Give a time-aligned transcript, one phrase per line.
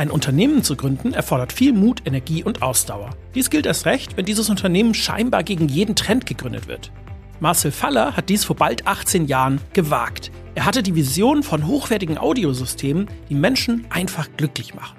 [0.00, 3.10] Ein Unternehmen zu gründen erfordert viel Mut, Energie und Ausdauer.
[3.34, 6.90] Dies gilt erst recht, wenn dieses Unternehmen scheinbar gegen jeden Trend gegründet wird.
[7.38, 10.30] Marcel Faller hat dies vor bald 18 Jahren gewagt.
[10.54, 14.96] Er hatte die Vision von hochwertigen Audiosystemen, die Menschen einfach glücklich machen.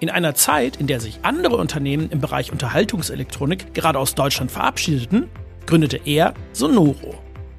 [0.00, 5.28] In einer Zeit, in der sich andere Unternehmen im Bereich Unterhaltungselektronik gerade aus Deutschland verabschiedeten,
[5.66, 7.14] gründete er Sonoro.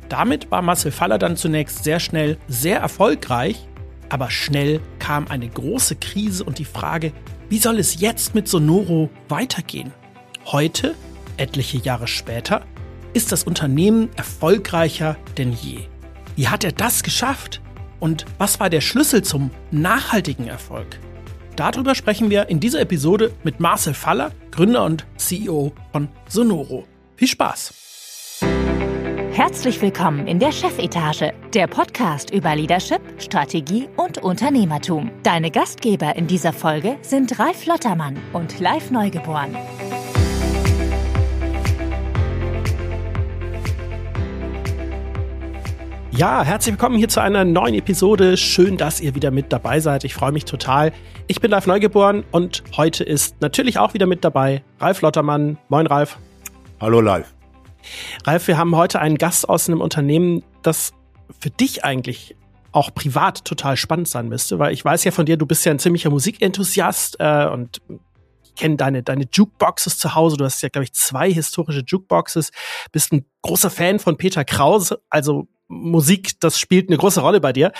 [0.10, 3.70] Damit war Marcel Faller dann zunächst sehr schnell sehr erfolgreich,
[4.14, 7.12] aber schnell kam eine große Krise und die Frage,
[7.50, 9.92] wie soll es jetzt mit Sonoro weitergehen?
[10.46, 10.94] Heute,
[11.38, 12.64] etliche Jahre später,
[13.14, 15.88] ist das Unternehmen erfolgreicher denn je.
[16.36, 17.60] Wie hat er das geschafft?
[18.00, 21.00] Und was war der Schlüssel zum nachhaltigen Erfolg?
[21.56, 26.86] Darüber sprechen wir in dieser Episode mit Marcel Faller, Gründer und CEO von Sonoro.
[27.16, 27.83] Viel Spaß!
[29.34, 35.10] Herzlich willkommen in der Chefetage, der Podcast über Leadership, Strategie und Unternehmertum.
[35.24, 39.58] Deine Gastgeber in dieser Folge sind Ralf Lottermann und Live Neugeboren.
[46.12, 48.38] Ja, herzlich willkommen hier zu einer neuen Episode.
[48.38, 50.04] Schön, dass ihr wieder mit dabei seid.
[50.04, 50.94] Ich freue mich total.
[51.26, 55.58] Ich bin Ralf Neugeboren und heute ist natürlich auch wieder mit dabei Ralf Lottermann.
[55.70, 56.20] Moin, Ralf.
[56.80, 57.33] Hallo, Live.
[58.26, 60.94] Ralf, wir haben heute einen Gast aus einem Unternehmen, das
[61.40, 62.36] für dich eigentlich
[62.72, 65.72] auch privat total spannend sein müsste, weil ich weiß ja von dir, du bist ja
[65.72, 67.82] ein ziemlicher Musikenthusiast äh, und
[68.44, 70.38] ich kenne deine, deine Jukeboxes zu Hause.
[70.38, 72.52] Du hast ja, glaube ich, zwei historische Jukeboxes.
[72.92, 77.54] Bist ein großer Fan von Peter Krause, also Musik, das spielt eine große Rolle bei
[77.54, 77.72] dir.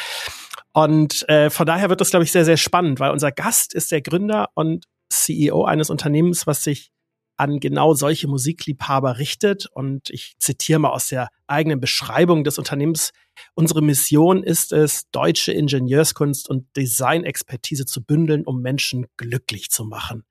[0.74, 3.92] Und äh, von daher wird das, glaube ich, sehr, sehr spannend, weil unser Gast ist
[3.92, 6.92] der Gründer und CEO eines Unternehmens, was sich
[7.38, 9.68] an genau solche Musikliebhaber richtet.
[9.68, 13.12] Und ich zitiere mal aus der eigenen Beschreibung des Unternehmens.
[13.56, 20.24] Unsere Mission ist es, deutsche Ingenieurskunst und Designexpertise zu bündeln, um Menschen glücklich zu machen.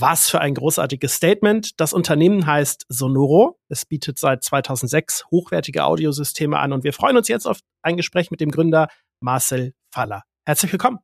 [0.00, 1.80] Was für ein großartiges Statement.
[1.80, 3.58] Das Unternehmen heißt Sonoro.
[3.68, 8.30] Es bietet seit 2006 hochwertige Audiosysteme an und wir freuen uns jetzt auf ein Gespräch
[8.30, 8.88] mit dem Gründer
[9.20, 10.22] Marcel Faller.
[10.46, 11.00] Herzlich willkommen.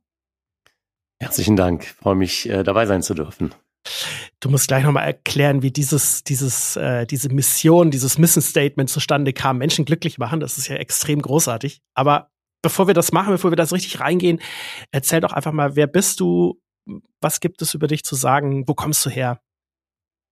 [1.20, 1.82] Herzlichen Dank.
[1.82, 3.52] Ich freue mich, äh, dabei sein zu dürfen.
[4.40, 9.32] Du musst gleich nochmal erklären, wie dieses, dieses, äh, diese Mission, dieses Mission Statement zustande
[9.32, 9.58] kam.
[9.58, 11.80] Menschen glücklich machen, das ist ja extrem großartig.
[11.94, 12.30] Aber
[12.62, 14.40] bevor wir das machen, bevor wir das richtig reingehen,
[14.90, 16.60] erzähl doch einfach mal, wer bist du,
[17.20, 18.66] was gibt es über dich zu sagen?
[18.66, 19.40] Wo kommst du her?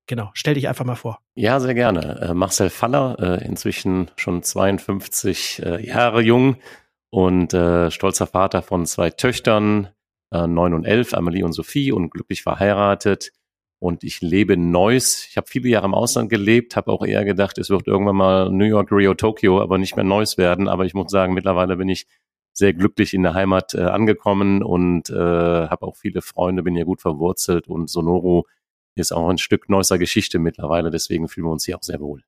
[0.07, 1.21] Genau, stell dich einfach mal vor.
[1.35, 2.21] Ja, sehr gerne.
[2.21, 6.57] Äh, Marcel Faller, äh, inzwischen schon 52 äh, Jahre jung
[7.11, 9.89] und äh, stolzer Vater von zwei Töchtern,
[10.33, 13.33] äh, 9 und 11, Amelie und Sophie und glücklich verheiratet.
[13.82, 15.26] Und ich lebe Neuss.
[15.28, 18.48] Ich habe viele Jahre im Ausland gelebt, habe auch eher gedacht, es wird irgendwann mal
[18.48, 20.69] New York, Rio, Tokio, aber nicht mehr Neuss werden.
[20.69, 22.06] Aber ich muss sagen, mittlerweile bin ich
[22.53, 26.84] sehr glücklich in der Heimat äh, angekommen und äh, habe auch viele Freunde, bin hier
[26.84, 28.47] gut verwurzelt und Sonoro
[28.94, 32.22] ist auch ein Stück neuer Geschichte mittlerweile, deswegen fühlen wir uns hier auch sehr wohl.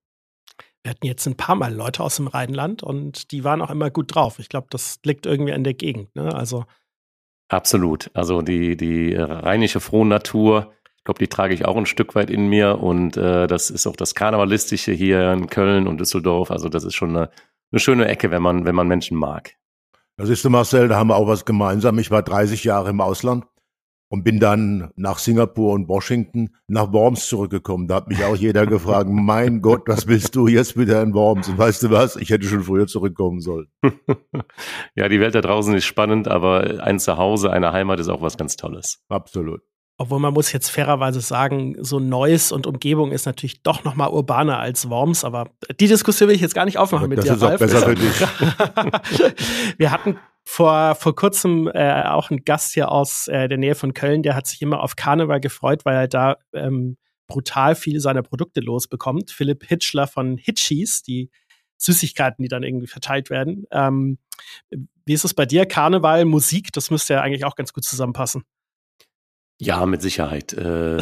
[0.83, 3.91] Wir hatten jetzt ein paar Mal Leute aus dem Rheinland und die waren auch immer
[3.91, 4.41] gut drauf.
[4.41, 6.17] Ich glaube, das liegt irgendwie an der Gegend.
[6.17, 6.35] Ne?
[6.35, 6.65] Also
[7.49, 8.11] Absolut.
[8.13, 10.73] Also die, die rheinische frohe Natur,
[11.05, 13.87] ich glaube, die trage ich auch ein Stück weit in mir und äh, das ist
[13.87, 16.51] auch das Karnevalistische hier in Köln und Düsseldorf.
[16.51, 17.29] Also das ist schon eine,
[17.71, 19.53] eine schöne Ecke, wenn man, wenn man Menschen mag.
[20.17, 21.99] Das ist du, Marcel, da haben wir auch was gemeinsam.
[21.99, 23.45] Ich war 30 Jahre im Ausland
[24.09, 27.87] und bin dann nach Singapur und Washington nach Worms zurückgekommen.
[27.87, 31.51] Da hat mich auch jeder gefragt, mein Gott, was willst du jetzt wieder in Worms?
[31.51, 32.17] Und weißt du was?
[32.17, 33.67] Ich hätte schon früher zurückkommen sollen.
[34.95, 38.39] ja, die Welt da draußen ist spannend, aber ein Zuhause, eine Heimat ist auch was
[38.39, 39.05] ganz Tolles.
[39.11, 39.61] Absolut.
[39.97, 44.09] Obwohl man muss jetzt fairerweise sagen, so Neues und Umgebung ist natürlich doch noch mal
[44.09, 47.41] urbaner als Worms, aber die Diskussion will ich jetzt gar nicht aufmachen mit das dir,
[47.41, 47.61] Ralf.
[47.61, 48.21] besser für dich.
[49.79, 53.95] Wir hatten vor, vor kurzem äh, auch einen Gast hier aus äh, der Nähe von
[53.95, 56.97] Köln, der hat sich immer auf Karneval gefreut, weil er da ähm,
[57.27, 59.31] brutal viele seiner Produkte losbekommt.
[59.31, 61.31] Philipp Hitchler von Hitchies, die
[61.79, 63.65] Süßigkeiten, die dann irgendwie verteilt werden.
[63.71, 64.19] Ähm,
[65.07, 65.67] wie ist es bei dir?
[65.67, 68.45] Karneval, Musik, das müsste ja eigentlich auch ganz gut zusammenpassen.
[69.61, 70.53] Ja, mit Sicherheit.
[70.53, 71.01] Äh,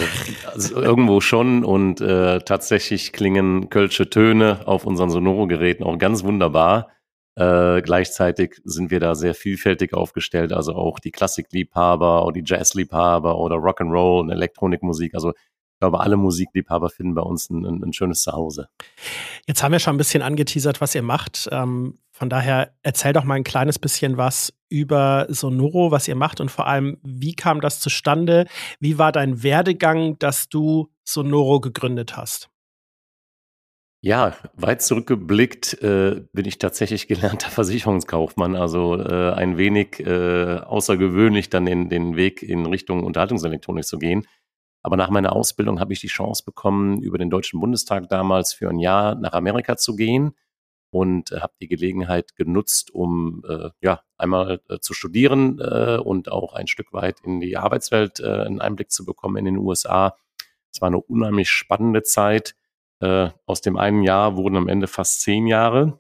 [0.53, 6.89] also irgendwo schon und äh, tatsächlich klingen kölsche Töne auf unseren Sonoro-Geräten auch ganz wunderbar.
[7.35, 13.39] Äh, gleichzeitig sind wir da sehr vielfältig aufgestellt, also auch die Klassikliebhaber oder die Jazzliebhaber
[13.39, 15.15] oder Rock'n'Roll und Elektronikmusik.
[15.15, 15.33] Also
[15.83, 18.69] glaube, alle Musikliebhaber finden bei uns ein, ein, ein, schönes Zuhause.
[19.49, 21.49] Jetzt haben wir schon ein bisschen angeteasert, was ihr macht.
[21.51, 26.41] Ähm, von daher erzähl doch mal ein kleines bisschen was über Sonoro, was ihr macht
[26.41, 28.47] und vor allem, wie kam das zustande?
[28.79, 32.49] Wie war dein Werdegang, dass du Sonoro gegründet hast?
[34.05, 41.51] Ja, weit zurückgeblickt äh, bin ich tatsächlich gelernter Versicherungskaufmann, also äh, ein wenig äh, außergewöhnlich
[41.51, 44.27] dann den, den Weg in Richtung Unterhaltungselektronik zu gehen.
[44.83, 48.69] Aber nach meiner Ausbildung habe ich die Chance bekommen, über den Deutschen Bundestag damals für
[48.69, 50.33] ein Jahr nach Amerika zu gehen
[50.91, 56.31] und äh, habe die Gelegenheit genutzt, um äh, ja einmal äh, zu studieren äh, und
[56.31, 60.17] auch ein Stück weit in die Arbeitswelt äh, einen Einblick zu bekommen in den USA.
[60.73, 62.55] Es war eine unheimlich spannende Zeit
[63.03, 65.99] äh, aus dem einen Jahr wurden am Ende fast zehn Jahre.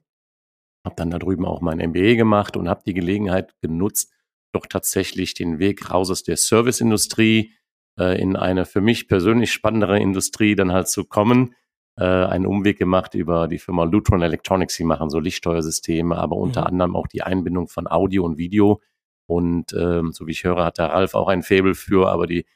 [0.84, 4.12] Habe dann da drüben auch mein MBA gemacht und habe die Gelegenheit genutzt,
[4.52, 7.54] doch tatsächlich den Weg raus aus der Serviceindustrie
[7.98, 11.54] äh, in eine für mich persönlich spannendere Industrie dann halt zu kommen.
[11.96, 14.74] Äh, einen Umweg gemacht über die Firma Lutron Electronics.
[14.74, 16.66] Sie machen so Lichtsteuersysteme, aber unter mhm.
[16.68, 18.80] anderem auch die Einbindung von Audio und Video.
[19.26, 22.46] Und ähm, so wie ich höre, hat der Ralf auch ein Faible für, aber die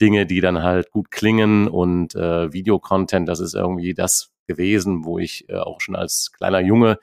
[0.00, 5.18] Dinge, die dann halt gut klingen und äh, Videocontent, das ist irgendwie das gewesen, wo
[5.18, 6.98] ich äh, auch schon als kleiner Junge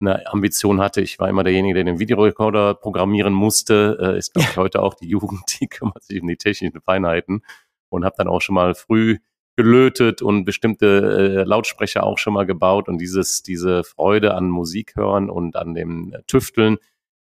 [0.00, 1.00] eine Ambition hatte.
[1.00, 3.98] Ich war immer derjenige, der den Videorekorder programmieren musste.
[4.00, 7.42] Äh, ist, glaube ich, heute auch die Jugend, die kümmert sich um die technischen Feinheiten
[7.88, 9.18] und habe dann auch schon mal früh
[9.56, 14.96] gelötet und bestimmte äh, Lautsprecher auch schon mal gebaut und dieses diese Freude an Musik
[14.96, 16.76] hören und an dem Tüfteln,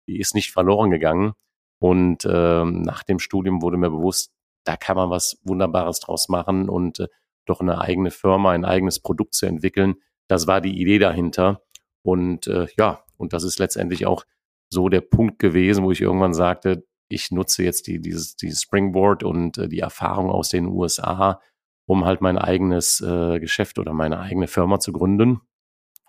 [0.09, 1.35] die ist nicht verloren gegangen.
[1.79, 4.33] Und ähm, nach dem Studium wurde mir bewusst,
[4.65, 7.09] da kann man was Wunderbares draus machen und äh,
[7.45, 9.97] doch eine eigene Firma, ein eigenes Produkt zu entwickeln.
[10.29, 11.61] Das war die Idee dahinter.
[12.03, 14.25] Und äh, ja, und das ist letztendlich auch
[14.69, 19.23] so der Punkt gewesen, wo ich irgendwann sagte, ich nutze jetzt die, dieses, dieses Springboard
[19.23, 21.41] und äh, die Erfahrung aus den USA,
[21.87, 25.41] um halt mein eigenes äh, Geschäft oder meine eigene Firma zu gründen.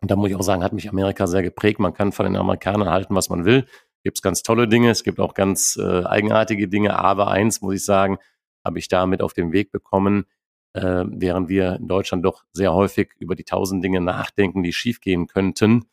[0.02, 1.80] Und da muss ich auch sagen, hat mich Amerika sehr geprägt.
[1.80, 3.66] Man kann von den Amerikanern halten, was man will.
[4.04, 7.00] Gibt es ganz tolle Dinge, es gibt auch ganz äh, eigenartige Dinge.
[7.00, 8.18] Aber eins muss ich sagen,
[8.66, 10.26] habe ich damit auf den Weg bekommen,
[10.74, 15.28] äh, während wir in Deutschland doch sehr häufig über die tausend Dinge nachdenken, die schiefgehen
[15.28, 15.86] könnten,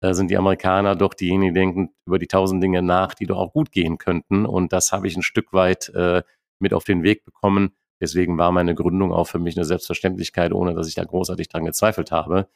[0.00, 3.38] äh, sind die Amerikaner doch diejenigen, die denken über die tausend Dinge nach, die doch
[3.38, 4.44] auch gut gehen könnten.
[4.46, 6.22] Und das habe ich ein Stück weit äh,
[6.58, 7.74] mit auf den Weg bekommen.
[8.00, 11.64] Deswegen war meine Gründung auch für mich eine Selbstverständlichkeit, ohne dass ich da großartig dran
[11.64, 12.48] gezweifelt habe.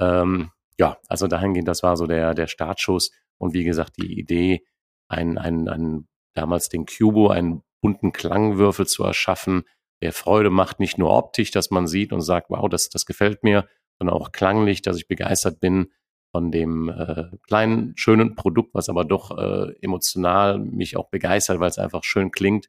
[0.00, 3.10] Ähm, ja, also dahingehend, das war so der, der Startschuss.
[3.38, 4.64] Und wie gesagt, die Idee,
[5.08, 9.64] ein, ein, ein damals den Cubo, ein bunten Klangwürfel zu erschaffen,
[10.02, 13.42] der Freude macht, nicht nur optisch, dass man sieht und sagt, wow, das, das gefällt
[13.42, 13.66] mir,
[13.98, 15.92] sondern auch klanglich, dass ich begeistert bin
[16.32, 21.70] von dem äh, kleinen, schönen Produkt, was aber doch äh, emotional mich auch begeistert, weil
[21.70, 22.68] es einfach schön klingt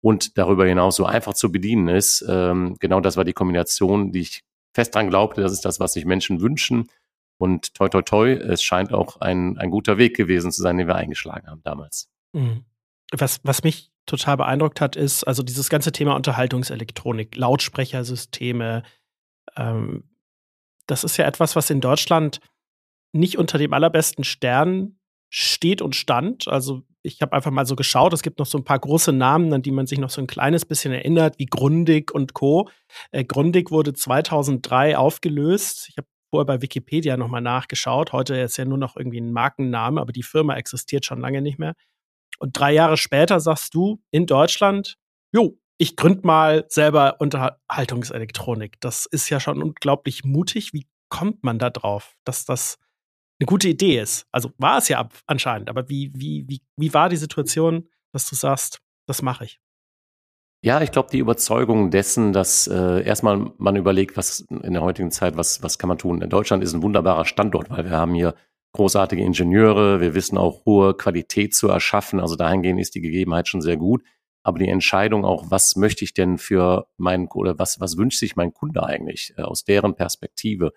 [0.00, 2.24] und darüber hinaus so einfach zu bedienen ist.
[2.28, 5.92] Ähm, genau das war die Kombination, die ich fest dran glaubte, das ist das, was
[5.92, 6.88] sich Menschen wünschen.
[7.38, 10.86] Und toi, toi, toi, es scheint auch ein, ein guter Weg gewesen zu sein, den
[10.86, 12.10] wir eingeschlagen haben damals.
[12.32, 12.64] Mhm.
[13.12, 18.82] Was, was mich total beeindruckt hat, ist also dieses ganze Thema Unterhaltungselektronik, Lautsprechersysteme.
[19.56, 20.04] Ähm,
[20.86, 22.40] das ist ja etwas, was in Deutschland
[23.12, 24.98] nicht unter dem allerbesten Stern
[25.28, 26.48] steht und stand.
[26.48, 29.52] Also ich habe einfach mal so geschaut, es gibt noch so ein paar große Namen,
[29.52, 32.68] an die man sich noch so ein kleines bisschen erinnert, wie Grundig und Co.
[33.12, 35.88] Äh, Grundig wurde 2003 aufgelöst.
[35.88, 38.12] Ich habe vorher bei Wikipedia nochmal nachgeschaut.
[38.12, 41.58] Heute ist ja nur noch irgendwie ein Markenname, aber die Firma existiert schon lange nicht
[41.58, 41.74] mehr.
[42.38, 44.96] Und drei Jahre später sagst du in Deutschland,
[45.32, 48.80] jo, ich gründ mal selber Unterhaltungselektronik.
[48.80, 50.72] Das ist ja schon unglaublich mutig.
[50.72, 52.78] Wie kommt man da drauf, dass das
[53.40, 54.26] eine gute Idee ist?
[54.30, 58.36] Also war es ja anscheinend, aber wie, wie, wie, wie war die Situation, dass du
[58.36, 59.60] sagst, das mache ich?
[60.62, 65.10] Ja, ich glaube, die Überzeugung dessen, dass äh, erstmal man überlegt, was in der heutigen
[65.10, 66.20] Zeit, was, was kann man tun.
[66.28, 68.34] Deutschland ist ein wunderbarer Standort, weil wir haben hier
[68.72, 72.20] großartige Ingenieure, wir wissen auch hohe Qualität zu erschaffen.
[72.20, 74.02] Also dahingehend ist die Gegebenheit schon sehr gut.
[74.42, 78.36] Aber die Entscheidung auch, was möchte ich denn für meinen oder was, was wünscht sich
[78.36, 80.72] mein Kunde eigentlich äh, aus deren Perspektive?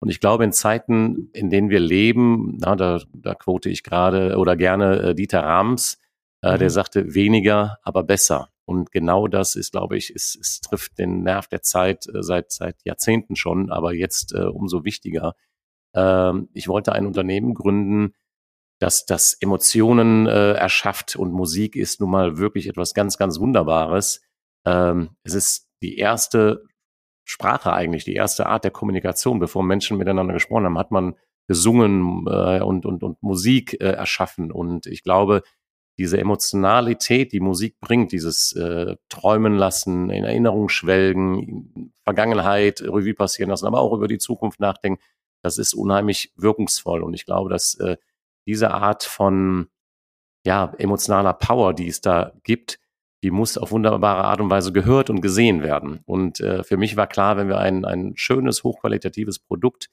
[0.00, 4.36] Und ich glaube, in Zeiten, in denen wir leben, na, da, da quote ich gerade
[4.36, 5.98] oder gerne äh, Dieter Rams,
[6.42, 6.58] äh, mhm.
[6.58, 8.50] der sagte, weniger, aber besser.
[8.64, 12.52] Und genau das ist, glaube ich, es, es trifft den Nerv der Zeit äh, seit,
[12.52, 15.34] seit Jahrzehnten schon, aber jetzt äh, umso wichtiger.
[15.94, 18.14] Ähm, ich wollte ein Unternehmen gründen,
[18.78, 24.22] das das Emotionen äh, erschafft und Musik ist nun mal wirklich etwas ganz, ganz Wunderbares.
[24.64, 26.64] Ähm, es ist die erste
[27.24, 29.38] Sprache eigentlich, die erste Art der Kommunikation.
[29.38, 31.14] Bevor Menschen miteinander gesprochen haben, hat man
[31.46, 34.52] gesungen äh, und, und, und Musik äh, erschaffen.
[34.52, 35.42] Und ich glaube,
[35.98, 43.50] diese Emotionalität, die Musik bringt, dieses äh, Träumen lassen, in Erinnerung schwelgen, Vergangenheit Revue passieren
[43.50, 45.02] lassen, aber auch über die Zukunft nachdenken,
[45.42, 47.02] das ist unheimlich wirkungsvoll.
[47.02, 47.96] Und ich glaube, dass äh,
[48.46, 49.68] diese Art von
[50.44, 52.78] ja, emotionaler Power, die es da gibt,
[53.22, 56.00] die muss auf wunderbare Art und Weise gehört und gesehen werden.
[56.06, 59.88] Und äh, für mich war klar, wenn wir ein, ein schönes, hochqualitatives Produkt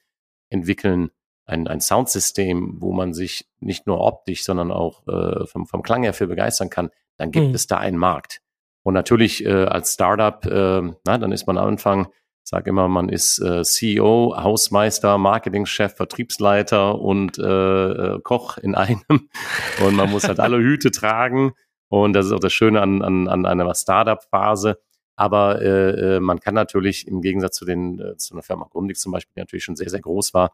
[0.48, 1.10] entwickeln
[1.46, 6.02] ein, ein Soundsystem, wo man sich nicht nur optisch, sondern auch äh, vom, vom Klang
[6.02, 7.54] her für begeistern kann, dann gibt mhm.
[7.54, 8.42] es da einen Markt.
[8.82, 12.08] Und natürlich äh, als Startup, äh, na, dann ist man am Anfang,
[12.48, 19.02] sag immer, man ist äh, CEO, Hausmeister, Marketingchef, Vertriebsleiter und äh, äh, Koch in einem.
[19.84, 21.52] Und man muss halt alle Hüte tragen.
[21.88, 24.78] Und das ist auch das Schöne an, an, an einer Startup-Phase.
[25.16, 28.98] Aber äh, äh, man kann natürlich im Gegensatz zu den äh, zu einer Firma Grundig
[28.98, 30.52] zum Beispiel, die natürlich schon sehr, sehr groß war,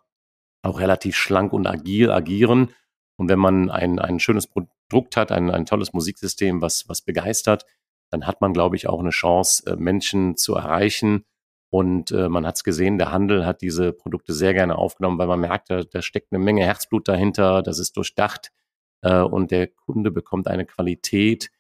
[0.62, 2.70] auch relativ schlank und agil agieren.
[3.16, 7.66] Und wenn man ein, ein schönes Produkt hat, ein, ein tolles Musiksystem, was, was begeistert,
[8.11, 11.25] dann hat man, glaube ich, auch eine Chance, äh, Menschen zu erreichen.
[11.73, 15.26] Und äh, man hat es gesehen, der Handel hat diese Produkte sehr gerne aufgenommen, weil
[15.26, 18.52] man merkt, da, da steckt eine Menge Herzblut dahinter, das ist durchdacht
[19.00, 21.50] äh, und der Kunde bekommt eine Qualität,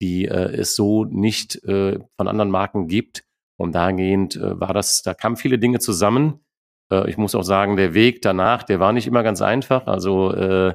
[0.00, 3.24] die äh, es so nicht äh, von anderen Marken gibt.
[3.56, 6.40] Und dahingehend äh, war das, da kamen viele Dinge zusammen,
[6.90, 9.86] äh, ich muss auch sagen, der Weg danach, der war nicht immer ganz einfach.
[9.86, 10.74] Also äh,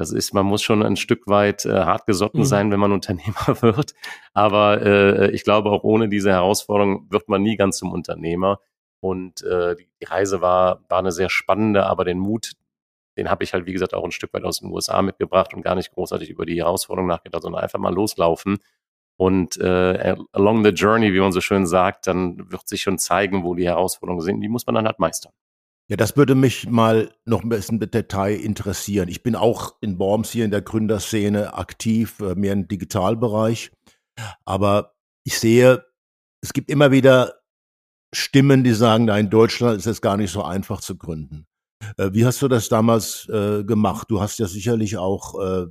[0.00, 2.44] das ist, man muss schon ein Stück weit äh, hartgesotten mhm.
[2.44, 3.94] sein, wenn man Unternehmer wird.
[4.32, 8.60] Aber äh, ich glaube, auch ohne diese Herausforderung wird man nie ganz zum Unternehmer.
[9.00, 12.52] Und äh, die Reise war, war eine sehr spannende, aber den Mut,
[13.16, 15.62] den habe ich halt, wie gesagt, auch ein Stück weit aus den USA mitgebracht und
[15.62, 18.58] gar nicht großartig über die Herausforderung nachgedacht, sondern einfach mal loslaufen.
[19.16, 23.44] Und äh, along the journey, wie man so schön sagt, dann wird sich schon zeigen,
[23.44, 24.40] wo die Herausforderungen sind.
[24.40, 25.32] Die muss man dann halt meistern.
[25.90, 29.08] Ja, das würde mich mal noch ein bisschen mit Detail interessieren.
[29.08, 33.72] Ich bin auch in Worms hier in der Gründerszene aktiv, äh, mehr im Digitalbereich.
[34.44, 34.94] Aber
[35.24, 35.84] ich sehe,
[36.42, 37.40] es gibt immer wieder
[38.14, 41.48] Stimmen, die sagen, da in Deutschland ist es gar nicht so einfach zu gründen.
[41.96, 44.08] Äh, wie hast du das damals äh, gemacht?
[44.12, 45.66] Du hast ja sicherlich auch äh,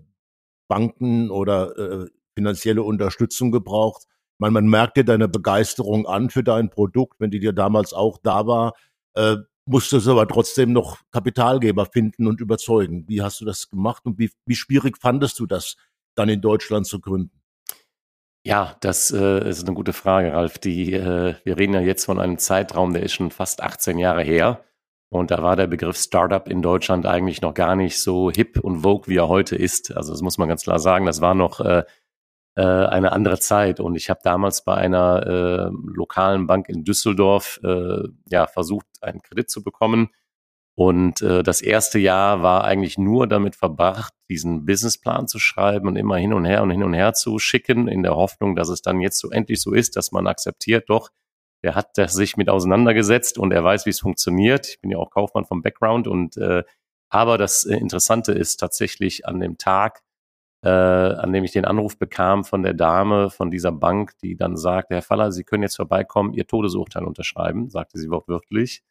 [0.68, 2.08] Banken oder äh,
[2.38, 4.04] finanzielle Unterstützung gebraucht.
[4.38, 8.18] Meine, man merkt dir deine Begeisterung an für dein Produkt, wenn die dir damals auch
[8.22, 8.74] da war.
[9.14, 9.38] Äh,
[9.70, 13.06] musstest aber trotzdem noch Kapitalgeber finden und überzeugen.
[13.08, 15.76] Wie hast du das gemacht und wie, wie schwierig fandest du das,
[16.16, 17.40] dann in Deutschland zu gründen?
[18.46, 20.58] Ja, das äh, ist eine gute Frage, Ralf.
[20.58, 24.24] Die, äh, wir reden ja jetzt von einem Zeitraum, der ist schon fast 18 Jahre
[24.24, 24.64] her.
[25.10, 28.82] Und da war der Begriff Startup in Deutschland eigentlich noch gar nicht so hip und
[28.82, 29.96] vogue, wie er heute ist.
[29.96, 31.06] Also das muss man ganz klar sagen.
[31.06, 31.84] Das war noch äh,
[32.56, 33.80] äh, eine andere Zeit.
[33.80, 39.22] Und ich habe damals bei einer äh, lokalen Bank in Düsseldorf äh, ja versucht, einen
[39.22, 40.10] Kredit zu bekommen.
[40.76, 45.98] Und äh, das erste Jahr war eigentlich nur damit verbracht, diesen Businessplan zu schreiben und
[45.98, 48.82] immer hin und her und hin und her zu schicken, in der Hoffnung, dass es
[48.82, 51.10] dann jetzt so endlich so ist, dass man akzeptiert, doch,
[51.62, 54.70] er hat sich mit auseinandergesetzt und er weiß, wie es funktioniert.
[54.70, 56.64] Ich bin ja auch Kaufmann vom Background und äh,
[57.10, 60.02] aber das Interessante ist tatsächlich an dem Tag,
[60.62, 64.58] äh, an dem ich den Anruf bekam von der Dame von dieser Bank, die dann
[64.58, 68.84] sagte, Herr Faller, Sie können jetzt vorbeikommen, Ihr Todesurteil unterschreiben, sagte sie wortwörtlich.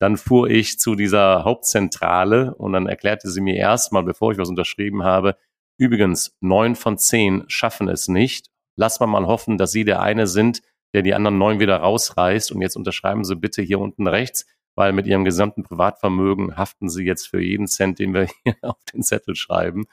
[0.00, 4.48] Dann fuhr ich zu dieser Hauptzentrale und dann erklärte sie mir erstmal, bevor ich was
[4.48, 5.36] unterschrieben habe,
[5.76, 8.46] übrigens, neun von zehn schaffen es nicht.
[8.76, 10.62] Lass mal mal hoffen, dass Sie der eine sind,
[10.94, 14.46] der die anderen neun wieder rausreißt und jetzt unterschreiben Sie bitte hier unten rechts,
[14.76, 18.78] weil mit Ihrem gesamten Privatvermögen haften Sie jetzt für jeden Cent, den wir hier auf
[18.92, 19.86] den Zettel schreiben.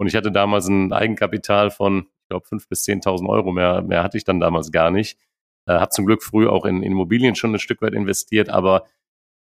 [0.00, 3.52] Und ich hatte damals ein Eigenkapital von, ich glaube, fünf bis zehntausend Euro.
[3.52, 5.18] Mehr, mehr hatte ich dann damals gar nicht.
[5.66, 8.86] Äh, habe zum Glück früh auch in, in Immobilien schon ein Stück weit investiert, aber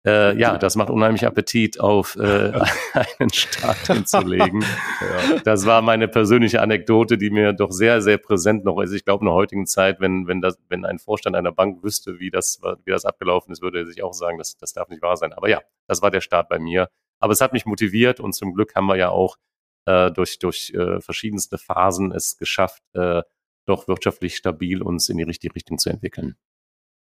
[0.05, 2.51] äh, ja, das macht unheimlich Appetit, auf äh,
[3.19, 4.61] einen Start hinzulegen.
[4.99, 5.39] ja.
[5.45, 8.91] Das war meine persönliche Anekdote, die mir doch sehr, sehr präsent noch ist.
[8.91, 12.19] Ich glaube, in der heutigen Zeit, wenn, wenn, das, wenn ein Vorstand einer Bank wüsste,
[12.19, 15.01] wie das, wie das abgelaufen ist, würde er sich auch sagen, das, das darf nicht
[15.01, 15.31] wahr sein.
[15.31, 16.89] Aber ja, das war der Start bei mir.
[17.21, 19.37] Aber es hat mich motiviert und zum Glück haben wir ja auch
[19.85, 23.21] äh, durch, durch äh, verschiedenste Phasen es geschafft, äh,
[23.65, 26.35] doch wirtschaftlich stabil uns in die richtige Richtung zu entwickeln.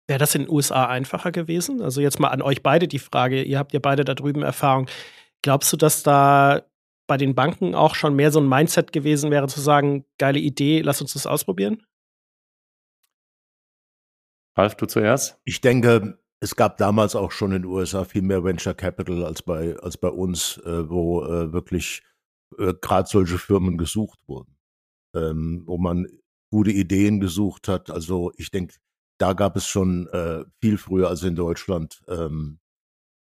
[0.07, 1.81] Wäre das in den USA einfacher gewesen?
[1.81, 4.89] Also jetzt mal an euch beide die Frage, ihr habt ja beide da drüben Erfahrung.
[5.41, 6.63] Glaubst du, dass da
[7.07, 10.81] bei den Banken auch schon mehr so ein Mindset gewesen wäre, zu sagen, geile Idee,
[10.81, 11.83] lass uns das ausprobieren?
[14.55, 15.39] Ralf, du zuerst?
[15.45, 19.41] Ich denke, es gab damals auch schon in den USA viel mehr Venture Capital als
[19.41, 22.03] bei, als bei uns, äh, wo äh, wirklich
[22.59, 24.55] äh, gerade solche Firmen gesucht wurden,
[25.15, 26.07] ähm, wo man
[26.51, 27.89] gute Ideen gesucht hat.
[27.89, 28.75] Also ich denke,
[29.17, 32.59] da gab es schon äh, viel früher als in Deutschland ähm,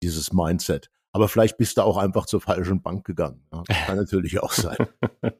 [0.03, 0.89] dieses Mindset.
[1.13, 3.45] Aber vielleicht bist du auch einfach zur falschen Bank gegangen.
[3.51, 4.77] Ja, kann natürlich auch sein.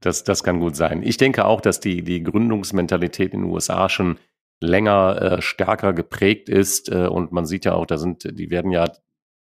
[0.00, 1.02] Das, das kann gut sein.
[1.02, 4.18] Ich denke auch, dass die, die Gründungsmentalität in den USA schon
[4.60, 6.90] länger äh, stärker geprägt ist.
[6.90, 8.92] Äh, und man sieht ja auch, da sind, die werden ja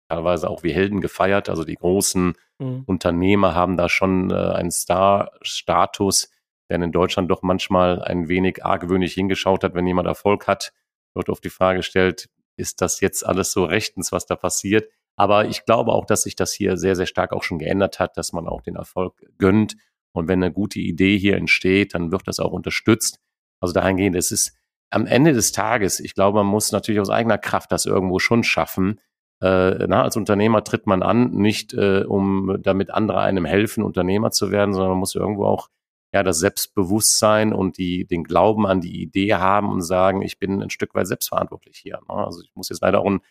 [0.10, 1.50] teilweise auch wie Helden gefeiert.
[1.50, 2.84] Also die großen mhm.
[2.86, 6.30] Unternehmer haben da schon äh, einen Star-Status,
[6.70, 10.74] der in Deutschland doch manchmal ein wenig argwöhnig hingeschaut hat, wenn jemand Erfolg hat,
[11.16, 14.90] wird oft die Frage gestellt, ist das jetzt alles so rechtens, was da passiert?
[15.16, 18.18] Aber ich glaube auch, dass sich das hier sehr, sehr stark auch schon geändert hat,
[18.18, 19.76] dass man auch den Erfolg gönnt.
[20.12, 23.20] Und wenn eine gute Idee hier entsteht, dann wird das auch unterstützt.
[23.60, 24.56] Also dahingehend, es ist
[24.92, 28.44] am Ende des Tages, ich glaube, man muss natürlich aus eigener Kraft das irgendwo schon
[28.44, 29.00] schaffen.
[29.42, 34.32] Äh, na, als Unternehmer tritt man an, nicht äh, um damit andere einem helfen, Unternehmer
[34.32, 35.70] zu werden, sondern man muss irgendwo auch
[36.14, 40.62] ja das Selbstbewusstsein und die den Glauben an die Idee haben und sagen, ich bin
[40.62, 42.00] ein Stück weit selbstverantwortlich hier.
[42.10, 42.16] Ne?
[42.16, 43.22] Also ich muss jetzt leider auch einen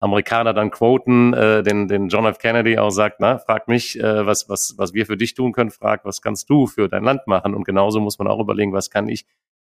[0.00, 2.38] Amerikaner dann quoten, äh, den, den John F.
[2.38, 5.70] Kennedy auch sagt, na, frag mich, äh, was, was, was wir für dich tun können,
[5.70, 7.54] frag, was kannst du für dein Land machen?
[7.54, 9.26] Und genauso muss man auch überlegen, was kann ich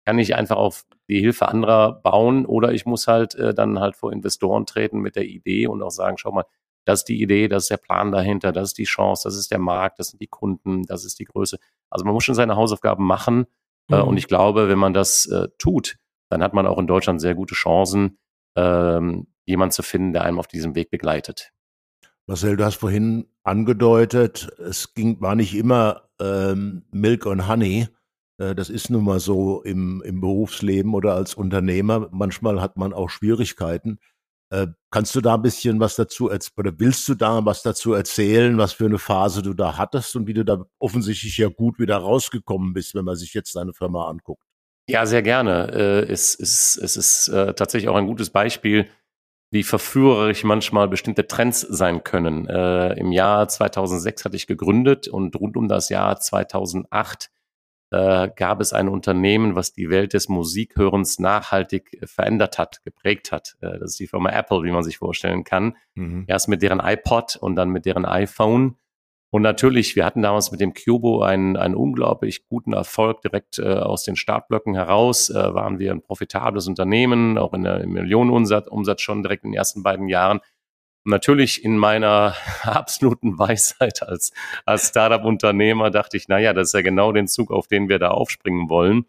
[0.06, 3.96] kann ich einfach auf die Hilfe anderer bauen oder ich muss halt äh, dann halt
[3.96, 6.46] vor Investoren treten mit der Idee und auch sagen, schau mal,
[6.86, 9.50] das ist die Idee, das ist der Plan dahinter, das ist die Chance, das ist
[9.50, 11.58] der Markt, das sind die Kunden, das ist die Größe.
[11.90, 13.48] Also man muss schon seine Hausaufgaben machen
[13.88, 13.96] mhm.
[13.96, 15.98] äh, und ich glaube, wenn man das äh, tut,
[16.30, 18.20] dann hat man auch in Deutschland sehr gute Chancen,
[18.56, 21.52] ähm, jemand zu finden, der einem auf diesem Weg begleitet.
[22.28, 27.88] Marcel, du hast vorhin angedeutet, es ging, war nicht immer ähm, Milk und Honey, äh,
[28.38, 32.10] das ist nun mal so im, im Berufsleben oder als Unternehmer.
[32.12, 34.00] Manchmal hat man auch Schwierigkeiten.
[34.52, 38.58] Äh, kannst du da ein bisschen was dazu oder willst du da was dazu erzählen,
[38.58, 41.98] was für eine Phase du da hattest und wie du da offensichtlich ja gut wieder
[41.98, 44.44] rausgekommen bist, wenn man sich jetzt deine Firma anguckt?
[44.88, 45.72] Ja, sehr gerne.
[45.74, 47.26] Äh, es, es, es ist
[47.56, 48.88] tatsächlich auch ein gutes Beispiel,
[49.52, 52.46] wie verführerisch manchmal bestimmte Trends sein können.
[52.48, 57.30] Im Jahr 2006 hatte ich gegründet und rund um das Jahr 2008
[57.96, 63.56] äh, gab es ein Unternehmen, was die Welt des Musikhörens nachhaltig verändert hat, geprägt hat.
[63.62, 65.78] Äh, das ist die Firma Apple, wie man sich vorstellen kann.
[65.94, 66.26] Mhm.
[66.28, 68.76] Erst mit deren iPod und dann mit deren iPhone.
[69.30, 73.64] Und natürlich, wir hatten damals mit dem Cubo einen, einen unglaublich guten Erfolg direkt äh,
[73.64, 75.30] aus den Startblöcken heraus.
[75.30, 79.52] Äh, waren wir ein profitables Unternehmen, auch in der im Millionenumsatz Umsatz schon direkt in
[79.52, 80.42] den ersten beiden Jahren
[81.06, 84.32] natürlich in meiner absoluten Weisheit als,
[84.66, 88.10] als Startup-Unternehmer dachte ich, naja, das ist ja genau den Zug, auf den wir da
[88.10, 89.06] aufspringen wollen.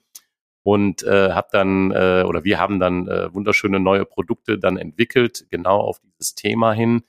[0.62, 5.46] Und äh, habe dann, äh, oder wir haben dann äh, wunderschöne neue Produkte dann entwickelt,
[5.48, 7.02] genau auf dieses Thema hin.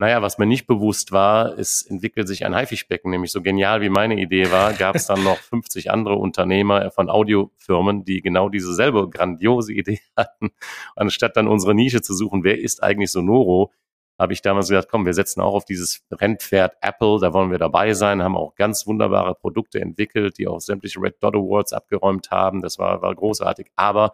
[0.00, 3.88] Naja, was mir nicht bewusst war, es entwickelt sich ein Haifischbecken, nämlich so genial wie
[3.88, 8.72] meine Idee war, gab es dann noch 50 andere Unternehmer von Audiofirmen, die genau diese
[8.72, 10.50] selbe grandiose Idee hatten.
[10.94, 13.72] Anstatt dann unsere Nische zu suchen, wer ist eigentlich Sonoro,
[14.18, 17.58] habe ich damals gesagt, komm, wir setzen auch auf dieses Rennpferd Apple, da wollen wir
[17.58, 22.30] dabei sein, haben auch ganz wunderbare Produkte entwickelt, die auch sämtliche Red Dot Awards abgeräumt
[22.30, 22.60] haben.
[22.60, 23.70] Das war, war großartig.
[23.76, 24.12] Aber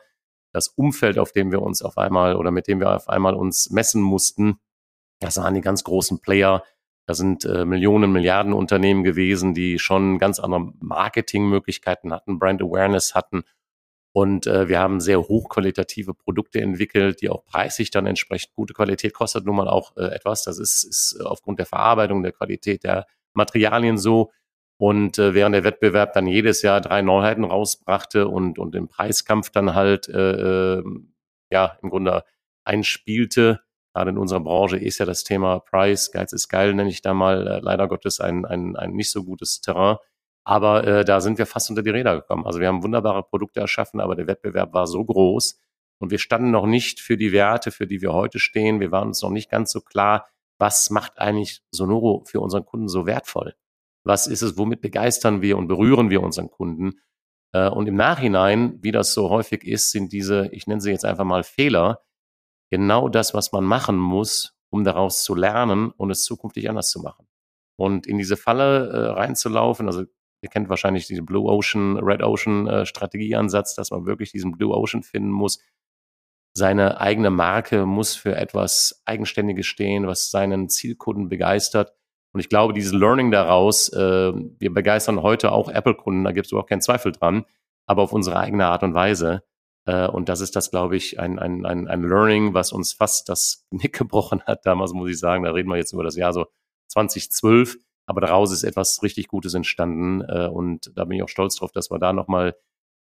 [0.53, 3.71] das Umfeld, auf dem wir uns auf einmal oder mit dem wir auf einmal uns
[3.71, 4.59] messen mussten,
[5.21, 6.63] das waren die ganz großen Player.
[7.07, 13.15] Da sind äh, Millionen, Milliarden Unternehmen gewesen, die schon ganz andere Marketingmöglichkeiten hatten, Brand Awareness
[13.15, 13.45] hatten
[14.17, 19.13] und äh, wir haben sehr hochqualitative Produkte entwickelt, die auch preislich dann entsprechend gute Qualität
[19.13, 20.45] kostet nun mal auch äh, etwas.
[20.45, 24.31] Das ist, ist aufgrund der Verarbeitung, der Qualität der Materialien so.
[24.77, 29.51] Und äh, während der Wettbewerb dann jedes Jahr drei Neuheiten rausbrachte und, und im Preiskampf
[29.51, 30.85] dann halt äh, äh,
[31.51, 32.23] ja im Grunde
[32.63, 37.03] einspielte, gerade in unserer Branche ist ja das Thema Price, Geiz ist geil, nenne ich
[37.03, 39.97] da mal äh, leider Gottes ein, ein, ein nicht so gutes Terrain.
[40.45, 42.47] Aber äh, da sind wir fast unter die Räder gekommen.
[42.47, 45.59] Also wir haben wunderbare Produkte erschaffen, aber der Wettbewerb war so groß
[45.99, 48.81] und wir standen noch nicht für die Werte, für die wir heute stehen.
[48.81, 50.27] Wir waren uns noch nicht ganz so klar,
[50.59, 53.55] was macht eigentlich Sonoro für unseren Kunden so wertvoll?
[54.05, 57.01] Was ist es, womit begeistern wir und berühren wir unseren Kunden?
[57.53, 61.07] Äh, und im Nachhinein, wie das so häufig ist, sind diese, ich nenne sie jetzt
[61.07, 62.03] einfach mal Fehler,
[62.71, 67.01] genau das, was man machen muss, um daraus zu lernen und es zukünftig anders zu
[67.01, 67.27] machen.
[67.77, 70.05] Und in diese Falle äh, reinzulaufen, also
[70.45, 74.77] Ihr kennt wahrscheinlich diesen Blue Ocean, Red Ocean äh, Strategieansatz, dass man wirklich diesen Blue
[74.77, 75.59] Ocean finden muss.
[76.53, 81.95] Seine eigene Marke muss für etwas Eigenständiges stehen, was seinen Zielkunden begeistert.
[82.35, 86.53] Und ich glaube, dieses Learning daraus, äh, wir begeistern heute auch Apple-Kunden, da gibt es
[86.53, 87.47] überhaupt keinen Zweifel dran,
[87.87, 89.45] aber auf unsere eigene Art und Weise.
[89.87, 93.31] Äh, und das ist das, glaube ich, ein, ein, ein, ein Learning, was uns fast
[93.31, 94.67] das Nick gebrochen hat.
[94.67, 96.49] Damals muss ich sagen, da reden wir jetzt über das Jahr so
[96.89, 100.23] 2012 aber daraus ist etwas richtig Gutes entstanden.
[100.23, 102.57] Äh, und da bin ich auch stolz drauf, dass wir da nochmal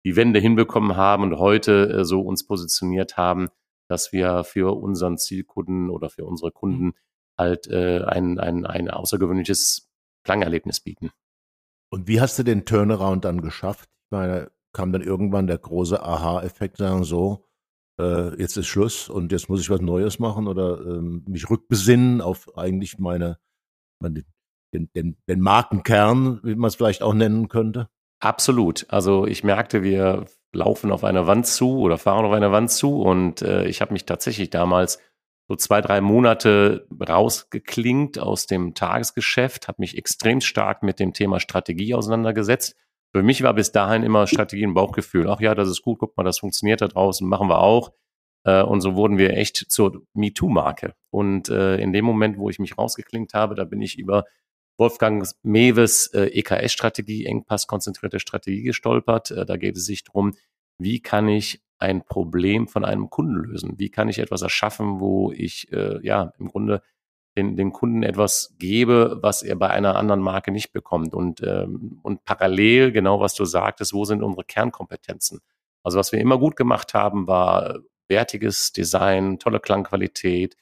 [0.04, 3.50] die Wende hinbekommen haben und heute äh, so uns positioniert haben,
[3.88, 6.94] dass wir für unseren Zielkunden oder für unsere Kunden
[7.38, 9.90] halt äh, ein, ein, ein außergewöhnliches
[10.24, 11.12] Klangerlebnis bieten.
[11.90, 13.90] Und wie hast du den Turnaround dann geschafft?
[14.06, 17.46] Ich meine, kam dann irgendwann der große Aha-Effekt, sagen so,
[18.00, 22.22] äh, jetzt ist Schluss und jetzt muss ich was Neues machen oder ähm, mich rückbesinnen
[22.22, 23.38] auf eigentlich meine,
[24.00, 24.24] meine
[24.74, 27.90] den, den, den Markenkern, wie man es vielleicht auch nennen könnte?
[28.20, 28.86] Absolut.
[28.90, 33.02] Also ich merkte, wir laufen auf eine Wand zu oder fahren auf eine Wand zu
[33.02, 35.00] und äh, ich habe mich tatsächlich damals
[35.48, 41.40] so zwei, drei Monate rausgeklingt aus dem Tagesgeschäft, habe mich extrem stark mit dem Thema
[41.40, 42.76] Strategie auseinandergesetzt.
[43.14, 45.30] Für mich war bis dahin immer Strategie ein Bauchgefühl.
[45.30, 47.92] Ach ja, das ist gut, guck mal, das funktioniert da draußen, machen wir auch.
[48.46, 50.94] Äh, und so wurden wir echt zur MeToo-Marke.
[51.10, 54.24] Und äh, in dem Moment, wo ich mich rausgeklingt habe, da bin ich über
[54.78, 59.32] Wolfgang Mewes äh, EKS-Strategie, engpasskonzentrierte Strategie gestolpert.
[59.32, 60.34] Da geht es sich darum,
[60.78, 63.74] wie kann ich ein Problem von einem Kunden lösen?
[63.78, 66.82] Wie kann ich etwas erschaffen, wo ich äh, ja im Grunde
[67.38, 71.14] den, den Kunden etwas gebe, was er bei einer anderen Marke nicht bekommt?
[71.14, 75.40] Und, ähm, und parallel, genau was du sagtest, wo sind unsere Kernkompetenzen?
[75.84, 80.56] Also was wir immer gut gemacht haben, war wertiges Design, tolle Klangqualität,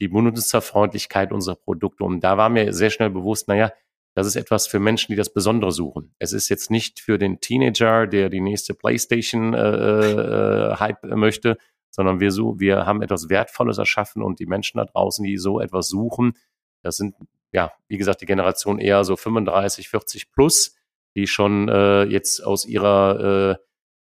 [0.00, 2.04] die Benutzerfreundlichkeit unserer Produkte.
[2.04, 3.72] Und da war mir sehr schnell bewusst, naja,
[4.14, 6.14] das ist etwas für Menschen, die das Besondere suchen.
[6.18, 11.56] Es ist jetzt nicht für den Teenager, der die nächste PlayStation äh, äh, Hype möchte,
[11.90, 15.60] sondern wir, so, wir haben etwas Wertvolles erschaffen und die Menschen da draußen, die so
[15.60, 16.34] etwas suchen,
[16.82, 17.14] das sind
[17.52, 20.76] ja, wie gesagt, die Generation eher so 35, 40 plus,
[21.16, 23.58] die schon äh, jetzt aus ihrer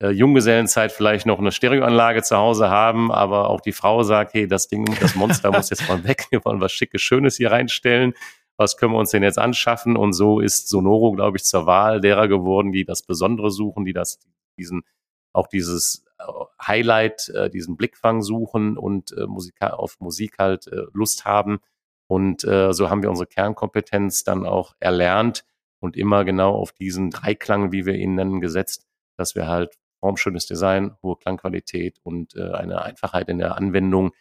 [0.00, 4.48] äh, Junggesellenzeit vielleicht noch eine Stereoanlage zu Hause haben, aber auch die Frau sagt, hey,
[4.48, 8.14] das Ding, das Monster muss jetzt mal weg, wir wollen was Schickes, Schönes hier reinstellen
[8.56, 9.96] was können wir uns denn jetzt anschaffen?
[9.96, 13.92] Und so ist Sonoro, glaube ich, zur Wahl derer geworden, die das Besondere suchen, die
[13.92, 14.20] das,
[14.58, 14.84] diesen,
[15.32, 16.24] auch dieses äh,
[16.64, 21.58] Highlight, äh, diesen Blickfang suchen und äh, Musik, auf Musik halt äh, Lust haben.
[22.06, 25.44] Und äh, so haben wir unsere Kernkompetenz dann auch erlernt
[25.80, 30.44] und immer genau auf diesen Dreiklang, wie wir ihn nennen, gesetzt, dass wir halt formschönes
[30.44, 34.12] Design, hohe Klangqualität und äh, eine Einfachheit in der Anwendung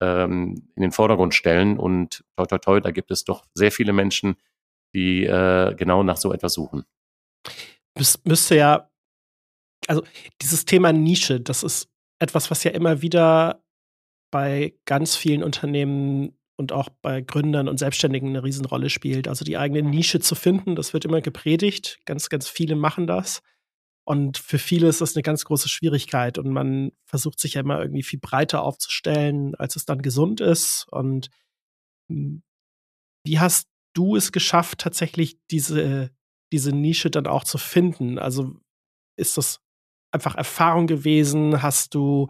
[0.00, 1.78] ähm, in den Vordergrund stellen.
[1.78, 4.36] Und toi, toi, toi, da gibt es doch sehr viele Menschen,
[4.94, 6.84] die äh, genau nach so etwas suchen.
[7.98, 8.88] Müs müsste ja,
[9.88, 10.04] also
[10.40, 13.64] dieses Thema Nische, das ist etwas, was ja immer wieder
[14.30, 19.26] bei ganz vielen Unternehmen und auch bei Gründern und Selbstständigen eine Riesenrolle spielt.
[19.26, 21.98] Also die eigene Nische zu finden, das wird immer gepredigt.
[22.04, 23.42] Ganz, ganz viele machen das.
[24.04, 27.80] Und für viele ist das eine ganz große Schwierigkeit und man versucht sich ja immer
[27.80, 30.86] irgendwie viel breiter aufzustellen, als es dann gesund ist.
[30.90, 31.28] Und
[32.10, 32.42] hm,
[33.24, 36.10] wie hast du es geschafft, tatsächlich diese,
[36.52, 38.18] diese Nische dann auch zu finden?
[38.18, 38.56] Also
[39.16, 39.60] ist das
[40.10, 41.62] einfach Erfahrung gewesen?
[41.62, 42.28] Hast du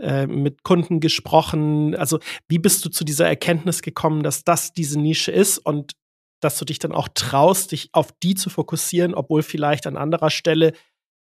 [0.00, 1.94] äh, mit Kunden gesprochen?
[1.94, 5.92] Also wie bist du zu dieser Erkenntnis gekommen, dass das diese Nische ist und
[6.40, 10.30] dass du dich dann auch traust, dich auf die zu fokussieren, obwohl vielleicht an anderer
[10.30, 10.72] Stelle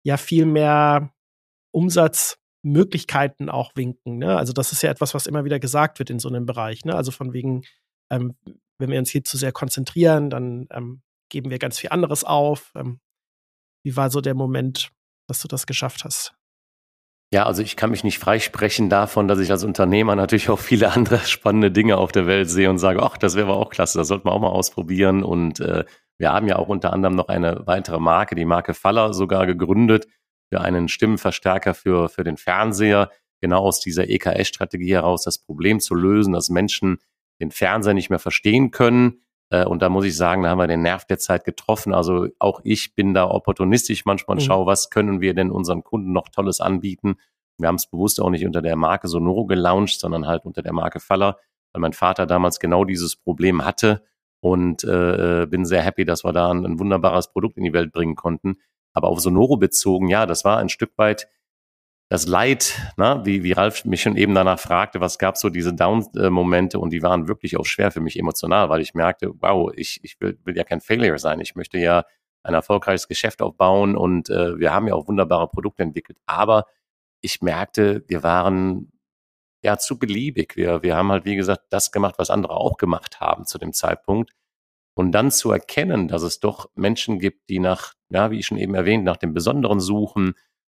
[0.07, 1.13] ja viel mehr
[1.73, 4.19] Umsatzmöglichkeiten auch winken.
[4.19, 4.37] Ne?
[4.37, 6.85] Also das ist ja etwas, was immer wieder gesagt wird in so einem Bereich.
[6.85, 6.95] Ne?
[6.95, 7.63] Also von wegen,
[8.09, 8.37] ähm,
[8.77, 12.71] wenn wir uns hier zu sehr konzentrieren, dann ähm, geben wir ganz viel anderes auf.
[12.75, 13.01] Ähm,
[13.83, 14.91] wie war so der Moment,
[15.27, 16.33] dass du das geschafft hast?
[17.33, 20.89] Ja, also ich kann mich nicht freisprechen davon, dass ich als Unternehmer natürlich auch viele
[20.93, 23.97] andere spannende Dinge auf der Welt sehe und sage, ach, das wäre aber auch klasse,
[23.97, 25.21] das sollte man auch mal ausprobieren.
[25.21, 25.83] Und äh,
[26.17, 30.07] wir haben ja auch unter anderem noch eine weitere Marke, die Marke Faller sogar gegründet
[30.49, 35.93] für einen Stimmenverstärker für, für den Fernseher, genau aus dieser EKS-Strategie heraus das Problem zu
[35.93, 36.99] lösen, dass Menschen
[37.39, 39.21] den Fernseher nicht mehr verstehen können.
[39.49, 41.93] Äh, und da muss ich sagen, da haben wir den Nerv der Zeit getroffen.
[41.93, 44.47] Also auch ich bin da opportunistisch manchmal und mhm.
[44.47, 47.17] schaue, was können wir denn unseren Kunden noch Tolles anbieten.
[47.59, 50.73] Wir haben es bewusst auch nicht unter der Marke Sonoro gelauncht, sondern halt unter der
[50.73, 51.37] Marke Faller,
[51.73, 54.03] weil mein Vater damals genau dieses Problem hatte
[54.39, 57.73] und äh, äh, bin sehr happy, dass wir da ein, ein, wunderbares Produkt in die
[57.73, 58.57] Welt bringen konnten.
[58.93, 61.27] Aber auf Sonoro bezogen, ja, das war ein Stück weit
[62.09, 63.21] das Leid, ne?
[63.25, 67.03] wie, wie Ralf mich schon eben danach fragte, was gab so diese Down-Momente und die
[67.03, 70.55] waren wirklich auch schwer für mich emotional, weil ich merkte, wow, ich, ich will, will
[70.55, 71.41] ja kein Failure sein.
[71.41, 72.05] Ich möchte ja
[72.43, 76.17] ein erfolgreiches Geschäft aufbauen und äh, wir haben ja auch wunderbare Produkte entwickelt.
[76.25, 76.65] Aber
[77.19, 78.89] ich merkte, wir waren
[79.67, 80.55] ja zu beliebig.
[80.55, 83.73] Wir, wir haben halt, wie gesagt, das gemacht, was andere auch gemacht haben zu dem
[83.73, 84.31] Zeitpunkt.
[84.95, 88.57] Und dann zu erkennen, dass es doch Menschen gibt, die nach, ja, wie ich schon
[88.57, 90.33] eben erwähnt, nach dem Besonderen suchen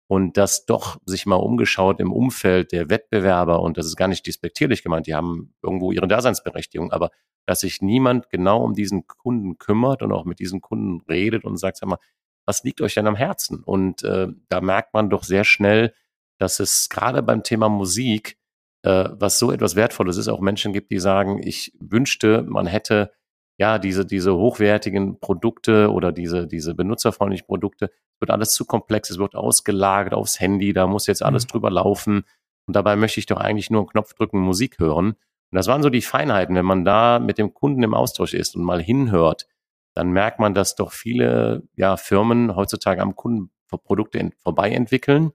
[0.08, 4.26] und das doch sich mal umgeschaut im Umfeld der Wettbewerber, und das ist gar nicht
[4.26, 7.10] despektierlich gemeint, die haben irgendwo ihre Daseinsberechtigung, aber
[7.46, 11.56] dass sich niemand genau um diesen Kunden kümmert und auch mit diesen Kunden redet und
[11.56, 11.98] sagt, sag mal,
[12.46, 13.62] was liegt euch denn am Herzen?
[13.62, 15.94] Und äh, da merkt man doch sehr schnell,
[16.38, 18.37] dass es gerade beim Thema Musik
[18.82, 23.12] äh, was so etwas Wertvolles ist, auch Menschen gibt, die sagen, ich wünschte, man hätte
[23.58, 29.10] ja diese, diese hochwertigen Produkte oder diese, diese benutzerfreundlichen Produkte, es wird alles zu komplex,
[29.10, 31.48] es wird ausgelagert aufs Handy, da muss jetzt alles mhm.
[31.48, 32.24] drüber laufen.
[32.66, 35.12] Und dabei möchte ich doch eigentlich nur einen Knopf drücken, Musik hören.
[35.50, 36.54] Und das waren so die Feinheiten.
[36.54, 39.46] Wenn man da mit dem Kunden im Austausch ist und mal hinhört,
[39.94, 45.32] dann merkt man, dass doch viele ja, Firmen heutzutage am Kunden Produkte vorbei entwickeln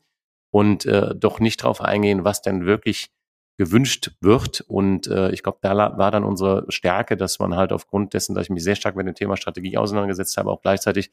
[0.51, 3.11] und äh, doch nicht darauf eingehen, was denn wirklich
[3.57, 4.61] gewünscht wird.
[4.61, 8.45] Und äh, ich glaube, da war dann unsere Stärke, dass man halt aufgrund dessen, dass
[8.45, 11.11] ich mich sehr stark mit dem Thema Strategie auseinandergesetzt habe, auch gleichzeitig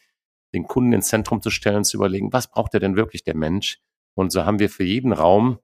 [0.54, 3.80] den Kunden ins Zentrum zu stellen, zu überlegen, was braucht der denn wirklich, der Mensch?
[4.14, 5.58] Und so haben wir für jeden Raum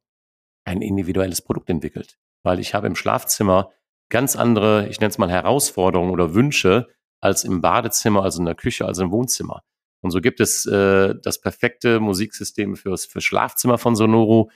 [0.64, 2.18] ein individuelles Produkt entwickelt.
[2.42, 3.72] Weil ich habe im Schlafzimmer
[4.08, 6.88] ganz andere, ich nenne es mal Herausforderungen oder Wünsche
[7.20, 9.62] als im Badezimmer, also in der Küche, also im Wohnzimmer.
[10.02, 14.50] Und so gibt es äh, das perfekte Musiksystem fürs, für Schlafzimmer von Sonoro.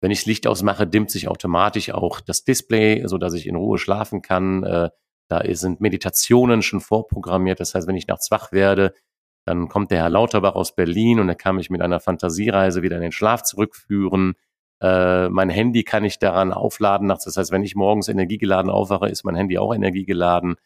[0.00, 3.56] Wenn ich das Licht ausmache, dimmt sich automatisch auch das Display, so dass ich in
[3.56, 4.62] Ruhe schlafen kann.
[4.62, 4.90] Äh,
[5.28, 7.60] da sind Meditationen schon vorprogrammiert.
[7.60, 8.92] Das heißt, wenn ich nachts wach werde,
[9.44, 12.96] dann kommt der Herr Lauterbach aus Berlin und er kann mich mit einer Fantasiereise wieder
[12.96, 14.34] in den Schlaf zurückführen.
[14.82, 17.24] Äh, mein Handy kann ich daran aufladen nachts.
[17.24, 20.56] Das heißt, wenn ich morgens energiegeladen aufwache, ist mein Handy auch energiegeladen.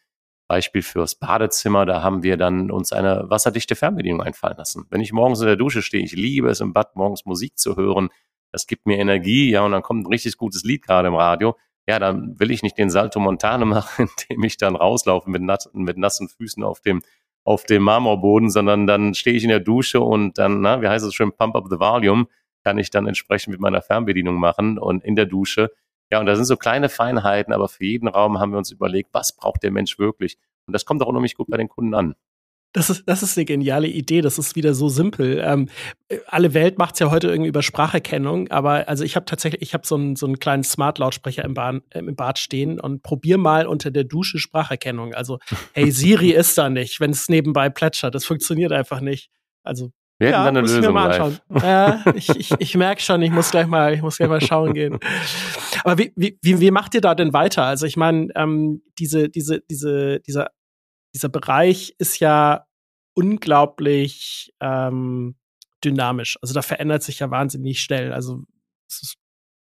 [0.47, 4.85] Beispiel fürs Badezimmer, da haben wir dann uns eine wasserdichte Fernbedienung einfallen lassen.
[4.89, 7.77] Wenn ich morgens in der Dusche stehe, ich liebe es im Bad morgens Musik zu
[7.77, 8.09] hören,
[8.51, 11.57] das gibt mir Energie, ja, und dann kommt ein richtig gutes Lied gerade im Radio.
[11.87, 15.69] Ja, dann will ich nicht den Salto Montane machen, indem ich dann rauslaufe mit, nass,
[15.73, 17.01] mit nassen Füßen auf dem,
[17.43, 21.05] auf dem Marmorboden, sondern dann stehe ich in der Dusche und dann, na, wie heißt
[21.05, 22.27] es schon, Pump up the Volume,
[22.63, 25.71] kann ich dann entsprechend mit meiner Fernbedienung machen und in der Dusche
[26.11, 29.13] ja, und da sind so kleine Feinheiten, aber für jeden Raum haben wir uns überlegt,
[29.13, 30.37] was braucht der Mensch wirklich?
[30.67, 32.15] Und das kommt auch unheimlich gut bei den Kunden an.
[32.73, 34.21] Das ist, das ist eine geniale Idee.
[34.21, 35.41] Das ist wieder so simpel.
[35.43, 35.67] Ähm,
[36.27, 39.73] alle Welt macht es ja heute irgendwie über Spracherkennung, aber also ich habe tatsächlich, ich
[39.73, 43.67] habe so einen so einen kleinen Smart-Lautsprecher im, äh, im Bad stehen und probier mal
[43.67, 45.13] unter der Dusche Spracherkennung.
[45.13, 45.39] Also,
[45.73, 48.15] hey, Siri ist da nicht, wenn es nebenbei plätschert.
[48.15, 49.29] Das funktioniert einfach nicht.
[49.63, 50.81] Also wir hätten ja, dann eine Lösung.
[50.81, 51.39] Mir mal anschauen.
[51.63, 54.73] äh, ich ich, ich merke schon, ich muss gleich mal, ich muss gleich mal schauen
[54.73, 54.99] gehen.
[55.83, 57.65] Aber wie, wie, wie, wie macht ihr da denn weiter?
[57.65, 60.51] Also ich meine, ähm, diese, diese, diese, dieser,
[61.13, 62.65] dieser Bereich ist ja
[63.13, 65.35] unglaublich ähm,
[65.83, 66.37] dynamisch.
[66.41, 68.13] Also da verändert sich ja wahnsinnig schnell.
[68.13, 68.43] Also
[68.87, 69.17] ist,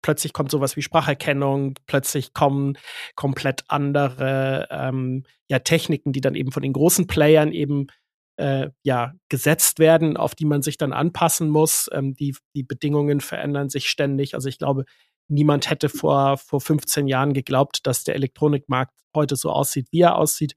[0.02, 2.78] plötzlich kommt sowas wie Spracherkennung, plötzlich kommen
[3.14, 7.88] komplett andere ähm, ja, Techniken, die dann eben von den großen Playern eben
[8.36, 11.88] äh, ja, gesetzt werden, auf die man sich dann anpassen muss.
[11.92, 14.34] Ähm, die, die Bedingungen verändern sich ständig.
[14.34, 14.84] Also ich glaube,
[15.28, 20.16] niemand hätte vor, vor 15 Jahren geglaubt, dass der Elektronikmarkt heute so aussieht, wie er
[20.16, 20.54] aussieht.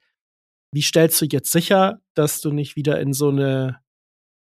[0.71, 3.79] Wie stellst du jetzt sicher, dass du nicht wieder in so eine,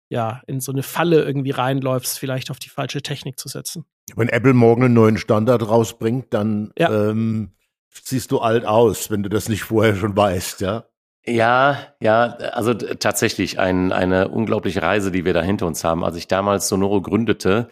[0.10, 3.86] ja, in so eine Falle irgendwie reinläufst, vielleicht auf die falsche Technik zu setzen?
[4.16, 7.10] Wenn Apple morgen einen neuen Standard rausbringt, dann ja.
[7.10, 7.52] ähm,
[7.92, 10.86] siehst du alt aus, wenn du das nicht vorher schon weißt, ja.
[11.26, 16.06] Ja, ja, also tatsächlich ein, eine unglaubliche Reise, die wir da hinter uns haben.
[16.06, 17.70] Als ich damals Sonoro gründete,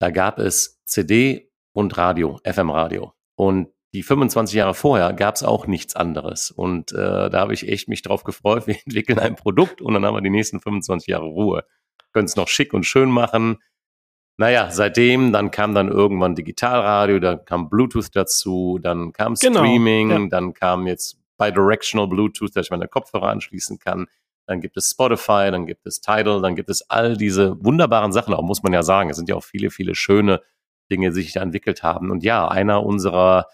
[0.00, 3.12] da gab es CD und Radio, FM-Radio.
[3.36, 6.50] Und die 25 Jahre vorher gab es auch nichts anderes.
[6.50, 8.66] Und äh, da habe ich echt mich drauf gefreut.
[8.66, 11.64] Wir entwickeln ein Produkt und dann haben wir die nächsten 25 Jahre Ruhe.
[12.12, 13.58] Können es noch schick und schön machen.
[14.36, 20.10] Naja, seitdem, dann kam dann irgendwann Digitalradio, dann kam Bluetooth dazu, dann kam genau, Streaming,
[20.10, 20.26] ja.
[20.28, 24.06] dann kam jetzt Bidirectional Bluetooth, dass ich meine Kopfhörer anschließen kann.
[24.46, 28.32] Dann gibt es Spotify, dann gibt es Tidal, dann gibt es all diese wunderbaren Sachen,
[28.32, 29.10] auch muss man ja sagen.
[29.10, 30.40] Es sind ja auch viele, viele schöne
[30.90, 32.10] Dinge, die sich da entwickelt haben.
[32.10, 33.46] Und ja, einer unserer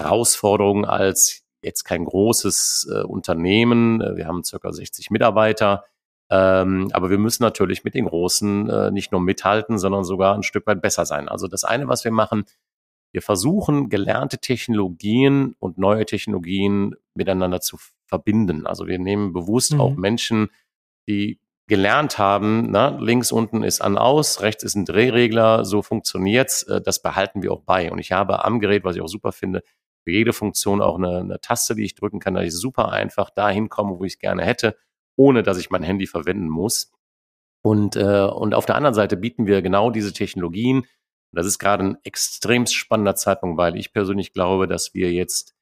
[0.00, 5.84] Herausforderungen als jetzt kein großes äh, Unternehmen, äh, wir haben circa 60 Mitarbeiter,
[6.30, 10.42] ähm, aber wir müssen natürlich mit den Großen äh, nicht nur mithalten, sondern sogar ein
[10.42, 11.28] Stück weit besser sein.
[11.28, 12.44] Also das eine, was wir machen,
[13.12, 18.66] wir versuchen, gelernte Technologien und neue Technologien miteinander zu verbinden.
[18.66, 19.80] Also wir nehmen bewusst mhm.
[19.80, 20.50] auch Menschen,
[21.06, 26.64] die gelernt haben, na, links unten ist an aus, rechts ist ein Drehregler, so funktioniert's.
[26.64, 27.90] Äh, das behalten wir auch bei.
[27.90, 29.62] Und ich habe am Gerät, was ich auch super finde,
[30.04, 33.30] für jede Funktion auch eine, eine Taste, die ich drücken kann, dass ich super einfach
[33.30, 34.76] dahin komme, wo ich es gerne hätte,
[35.16, 36.92] ohne dass ich mein Handy verwenden muss.
[37.62, 40.86] Und, äh, und auf der anderen Seite bieten wir genau diese Technologien,
[41.34, 45.54] das ist gerade ein extrem spannender Zeitpunkt, weil ich persönlich glaube, dass wir jetzt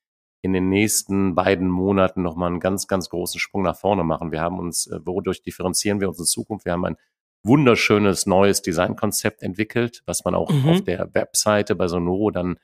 [0.43, 4.33] in den nächsten beiden Monaten nochmal einen ganz, ganz großen Sprung nach vorne machen.
[4.33, 6.65] Wir haben uns, äh, wodurch differenzieren wir uns in Zukunft?
[6.65, 6.97] Wir haben ein
[7.45, 10.69] wunderschönes neues Designkonzept entwickelt, was man auch mhm.
[10.69, 12.59] auf der Webseite bei Sonoro dann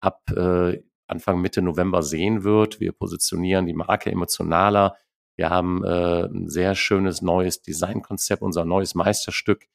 [0.00, 2.80] ab äh, Anfang Mitte November sehen wird.
[2.80, 4.96] Wir positionieren die Marke emotionaler.
[5.36, 9.66] Wir haben äh, ein sehr schönes neues Designkonzept, unser neues Meisterstück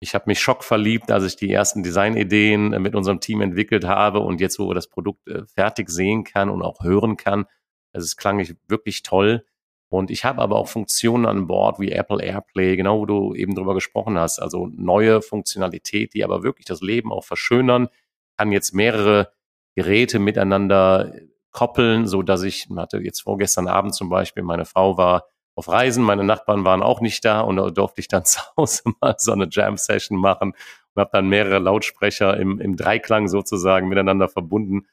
[0.00, 4.20] ich habe mich schockverliebt, als ich die ersten Designideen äh, mit unserem Team entwickelt habe
[4.20, 7.46] und jetzt, wo wir das Produkt äh, fertig sehen kann und auch hören kann,
[7.92, 9.44] es klang wirklich toll.
[9.90, 13.54] Und ich habe aber auch Funktionen an Bord wie Apple AirPlay, genau wo du eben
[13.54, 14.38] drüber gesprochen hast.
[14.38, 17.88] Also neue Funktionalität, die aber wirklich das Leben auch verschönern,
[18.36, 19.32] kann jetzt mehrere
[19.78, 21.12] Geräte miteinander
[21.52, 26.02] koppeln, so dass ich hatte jetzt vorgestern Abend zum Beispiel, meine Frau war auf Reisen.
[26.02, 29.30] Meine Nachbarn waren auch nicht da und da durfte ich dann zu Hause mal so
[29.30, 30.50] eine Jam-Session machen
[30.94, 34.88] und habe dann mehrere Lautsprecher im, im Dreiklang sozusagen miteinander verbunden.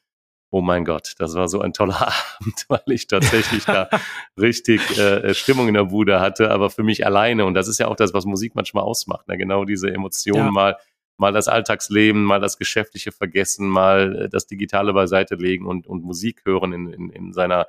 [0.51, 2.01] Oh mein Gott, das war so ein toller
[2.39, 3.89] Abend, weil ich tatsächlich da
[4.39, 7.45] richtig äh, Stimmung in der Bude hatte, aber für mich alleine.
[7.45, 9.27] Und das ist ja auch das, was Musik manchmal ausmacht.
[9.27, 9.35] Ne?
[9.37, 10.51] Genau diese Emotionen ja.
[10.51, 10.77] mal,
[11.17, 16.03] mal das Alltagsleben, mal das Geschäftliche vergessen, mal äh, das Digitale beiseite legen und, und
[16.03, 17.67] Musik hören in, in, in seiner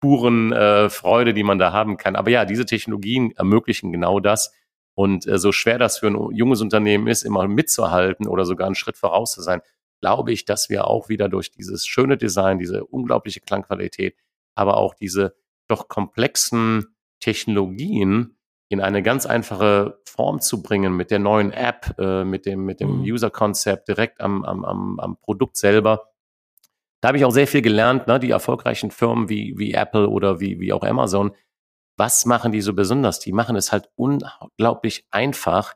[0.00, 2.16] puren äh, Freude, die man da haben kann.
[2.16, 4.52] Aber ja, diese Technologien ermöglichen genau das.
[4.94, 8.74] Und äh, so schwer das für ein junges Unternehmen ist, immer mitzuhalten oder sogar einen
[8.74, 9.60] Schritt voraus zu sein,
[10.00, 14.16] glaube ich, dass wir auch wieder durch dieses schöne Design, diese unglaubliche Klangqualität,
[14.54, 15.34] aber auch diese
[15.68, 18.37] doch komplexen Technologien
[18.68, 22.80] in eine ganz einfache Form zu bringen mit der neuen App, äh, mit dem, mit
[22.80, 23.02] dem mhm.
[23.02, 26.10] User-Concept direkt am, am, am, am Produkt selber.
[27.00, 28.18] Da habe ich auch sehr viel gelernt, ne?
[28.18, 31.34] die erfolgreichen Firmen wie, wie Apple oder wie, wie auch Amazon.
[31.96, 33.20] Was machen die so besonders?
[33.20, 35.74] Die machen es halt unglaublich einfach,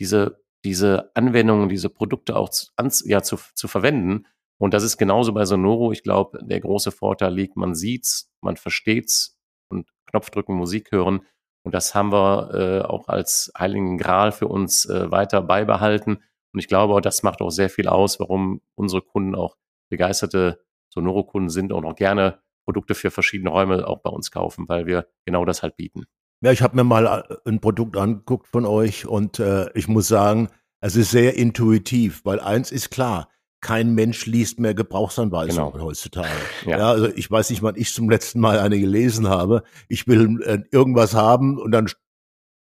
[0.00, 2.68] diese, diese Anwendungen, diese Produkte auch zu,
[3.04, 4.26] ja, zu, zu verwenden.
[4.58, 5.92] Und das ist genauso bei Sonoro.
[5.92, 9.36] Ich glaube, der große Vorteil liegt, man sieht's, man versteht's
[9.68, 11.26] und Knopfdrücken, Musik hören.
[11.64, 16.18] Und das haben wir äh, auch als heiligen Gral für uns äh, weiter beibehalten.
[16.52, 19.56] Und ich glaube, das macht auch sehr viel aus, warum unsere Kunden auch
[19.88, 24.86] begeisterte Sonoro-Kunden sind und auch gerne Produkte für verschiedene Räume auch bei uns kaufen, weil
[24.86, 26.04] wir genau das halt bieten.
[26.42, 30.08] Ja, ich habe mir mal äh, ein Produkt angeguckt von euch und äh, ich muss
[30.08, 30.48] sagen,
[30.80, 33.28] es ist sehr intuitiv, weil eins ist klar,
[33.62, 35.84] kein Mensch liest mehr Gebrauchsanweisungen genau.
[35.84, 36.28] heutzutage.
[36.66, 36.78] Ja.
[36.78, 36.90] ja.
[36.90, 39.62] also ich weiß nicht, wann ich zum letzten Mal eine gelesen habe.
[39.88, 41.88] Ich will äh, irgendwas haben und dann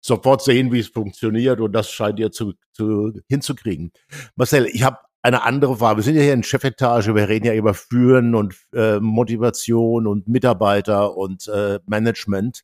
[0.00, 3.90] sofort sehen, wie es funktioniert und das scheint ihr zu, zu hinzukriegen.
[4.36, 5.96] Marcel, ich habe eine andere Frage.
[5.98, 10.28] Wir sind ja hier in Chefetage, wir reden ja über Führen und äh, Motivation und
[10.28, 12.62] Mitarbeiter und äh, Management.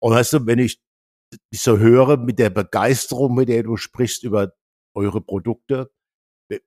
[0.00, 0.80] Und weißt du, wenn ich
[1.52, 4.52] dich so höre mit der Begeisterung, mit der du sprichst über
[4.94, 5.92] eure Produkte,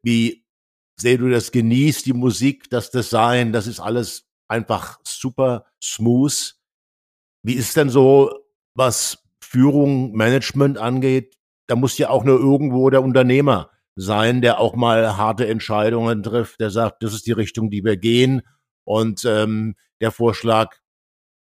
[0.01, 0.44] wie
[0.97, 6.55] sehr du das genießt, die Musik, das Design, das ist alles einfach super smooth.
[7.43, 8.31] Wie ist denn so,
[8.75, 11.37] was Führung, Management angeht?
[11.67, 16.59] Da muss ja auch nur irgendwo der Unternehmer sein, der auch mal harte Entscheidungen trifft,
[16.59, 18.41] der sagt, das ist die Richtung, die wir gehen.
[18.83, 20.75] Und ähm, der Vorschlag,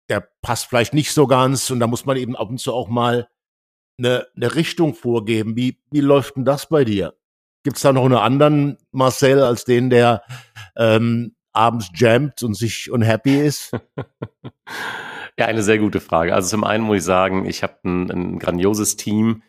[0.08, 1.70] der passt vielleicht nicht so ganz.
[1.70, 3.28] Und da muss man eben ab und zu auch mal
[3.98, 5.56] eine, eine Richtung vorgeben.
[5.56, 7.14] Wie, wie läuft denn das bei dir?
[7.62, 10.22] Gibt es da noch einen anderen Marcel als den, der
[10.76, 13.72] ähm, abends jammt und sich unhappy ist?
[15.38, 16.34] ja, eine sehr gute Frage.
[16.34, 19.42] Also zum einen muss ich sagen, ich habe ein, ein grandioses Team,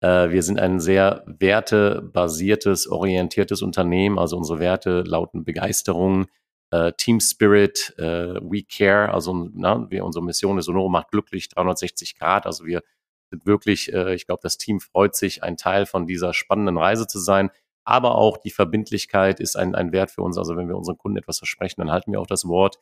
[0.00, 4.18] äh, wir sind ein sehr wertebasiertes, orientiertes Unternehmen.
[4.18, 6.26] Also unsere Werte lauten Begeisterung,
[6.70, 9.12] äh, Team Spirit, äh, We Care.
[9.12, 12.46] Also na, wir, unsere Mission ist Sonoro macht glücklich 360 Grad.
[12.46, 12.82] Also wir
[13.30, 17.06] sind wirklich, äh, ich glaube, das Team freut sich, ein Teil von dieser spannenden Reise
[17.06, 17.50] zu sein.
[17.84, 20.36] Aber auch die Verbindlichkeit ist ein, ein Wert für uns.
[20.36, 22.78] Also wenn wir unseren Kunden etwas versprechen, dann halten wir auch das Wort.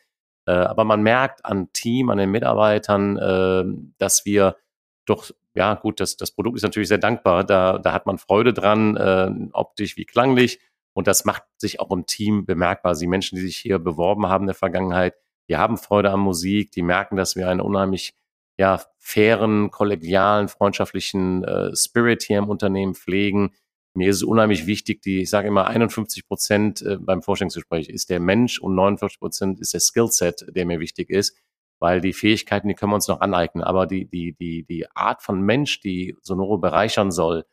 [0.47, 3.65] Äh, aber man merkt an Team, an den Mitarbeitern, äh,
[3.99, 4.57] dass wir
[5.05, 7.43] doch ja gut, das, das Produkt ist natürlich sehr dankbar.
[7.43, 10.61] Da, da hat man Freude dran, äh, optisch wie klanglich.
[10.93, 12.95] Und das macht sich auch im Team bemerkbar.
[12.95, 15.15] Die Menschen, die sich hier beworben haben in der Vergangenheit,
[15.49, 18.15] die haben Freude an Musik, die merken, dass wir einen unheimlich
[18.59, 23.55] ja, fairen, kollegialen, freundschaftlichen äh, Spirit hier im Unternehmen pflegen.
[23.95, 28.11] Mir ist es unheimlich wichtig, die, ich sage immer, 51 Prozent äh, beim Vorstellungsgespräch ist
[28.11, 31.37] der Mensch und 49 Prozent ist der Skillset, der mir wichtig ist
[31.79, 35.23] weil die Fähigkeiten, die können wir uns noch aneignen, aber die, die, die, die Art
[35.23, 37.45] von Mensch, die Sonoro bereichern soll,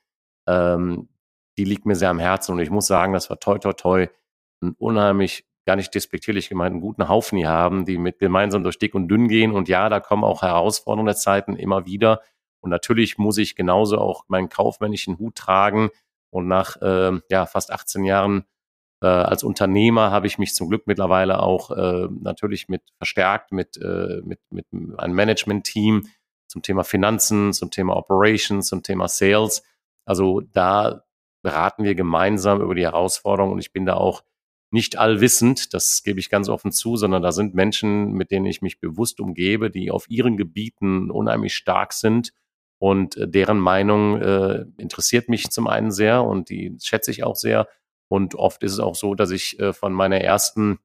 [0.48, 1.10] ähm,
[1.58, 4.08] die liegt mir sehr am Herzen und ich muss sagen, dass wir toi toi toi
[4.62, 8.78] einen unheimlich, gar nicht despektierlich gemeint, einen guten Haufen hier haben, die mit gemeinsam durch
[8.78, 9.52] dick und dünn gehen.
[9.52, 12.22] Und ja, da kommen auch Herausforderungen der Zeiten immer wieder.
[12.62, 15.90] Und natürlich muss ich genauso auch meinen kaufmännischen Hut tragen.
[16.30, 18.46] Und nach äh, ja, fast 18 Jahren
[19.02, 23.78] äh, als Unternehmer habe ich mich zum Glück mittlerweile auch äh, natürlich mit verstärkt mit,
[23.78, 26.08] äh, mit, mit einem Management-Team
[26.48, 29.64] zum Thema Finanzen, zum Thema Operations, zum Thema Sales.
[30.06, 31.04] Also da
[31.42, 34.24] beraten wir gemeinsam über die Herausforderungen und ich bin da auch
[34.74, 38.62] nicht allwissend, das gebe ich ganz offen zu, sondern da sind Menschen, mit denen ich
[38.62, 42.34] mich bewusst umgebe, die auf ihren Gebieten unheimlich stark sind
[42.84, 47.38] und äh, deren Meinung äh, interessiert mich zum einen sehr und die schätze ich auch
[47.38, 47.70] sehr.
[48.10, 50.80] Und oft ist es auch so, dass ich äh, von meiner ersten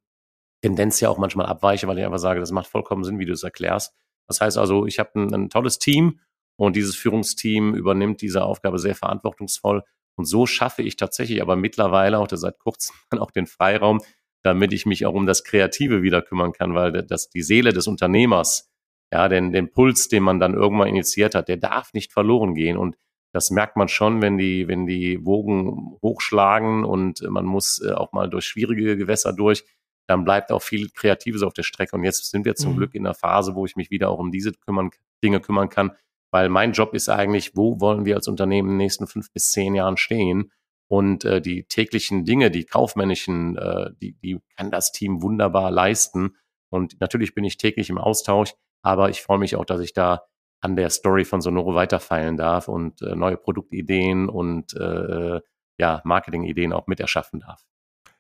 [0.63, 3.33] Tendenz ja auch manchmal abweiche, weil ich einfach sage, das macht vollkommen Sinn, wie du
[3.33, 3.95] es erklärst.
[4.29, 6.21] Das heißt also, ich habe ein, ein tolles Team
[6.57, 9.83] und dieses Führungsteam übernimmt diese Aufgabe sehr verantwortungsvoll.
[10.19, 14.01] Und so schaffe ich tatsächlich aber mittlerweile auch seit kurzem auch den Freiraum,
[14.43, 17.87] damit ich mich auch um das Kreative wieder kümmern kann, weil das die Seele des
[17.87, 18.71] Unternehmers
[19.13, 22.77] Ja, denn den Puls, den man dann irgendwann initiiert hat, der darf nicht verloren gehen.
[22.77, 22.97] Und
[23.33, 28.13] das merkt man schon, wenn die, wenn die Wogen hochschlagen und man muss äh, auch
[28.13, 29.65] mal durch schwierige Gewässer durch,
[30.09, 31.95] dann bleibt auch viel Kreatives auf der Strecke.
[31.95, 32.77] Und jetzt sind wir zum mhm.
[32.79, 34.91] Glück in der Phase, wo ich mich wieder auch um diese kümmern,
[35.23, 35.93] Dinge kümmern kann,
[36.31, 39.51] weil mein Job ist eigentlich, wo wollen wir als Unternehmen in den nächsten fünf bis
[39.51, 40.53] zehn Jahren stehen?
[40.89, 46.37] Und äh, die täglichen Dinge, die kaufmännischen, äh, die, die kann das Team wunderbar leisten.
[46.71, 50.23] Und natürlich bin ich täglich im Austausch, aber ich freue mich auch, dass ich da
[50.61, 55.41] an der Story von Sonoro weiterfeilen darf und äh, neue Produktideen und äh,
[55.79, 57.65] ja, Marketingideen auch mit erschaffen darf.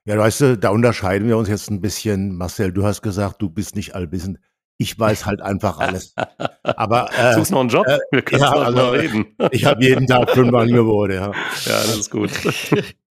[0.05, 2.37] Ja, weißt du, da unterscheiden wir uns jetzt ein bisschen.
[2.37, 4.39] Marcel, du hast gesagt, du bist nicht allwissend.
[4.81, 6.15] Ich weiß halt einfach alles.
[6.63, 7.87] Aber äh, Suchst noch einen Job?
[7.87, 9.27] Äh, Wir können ja, also, mal reden.
[9.51, 11.15] ich habe jeden Tag fünf Angebote.
[11.15, 11.33] Ja, ja
[11.65, 12.31] das ist gut.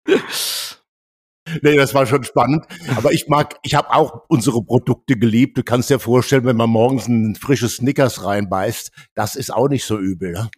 [1.62, 2.66] Nee, das war schon spannend.
[2.96, 5.58] Aber ich mag, ich habe auch unsere Produkte geliebt.
[5.58, 9.86] Du kannst dir vorstellen, wenn man morgens ein frisches Snickers reinbeißt, das ist auch nicht
[9.86, 10.32] so übel.
[10.32, 10.50] Ne?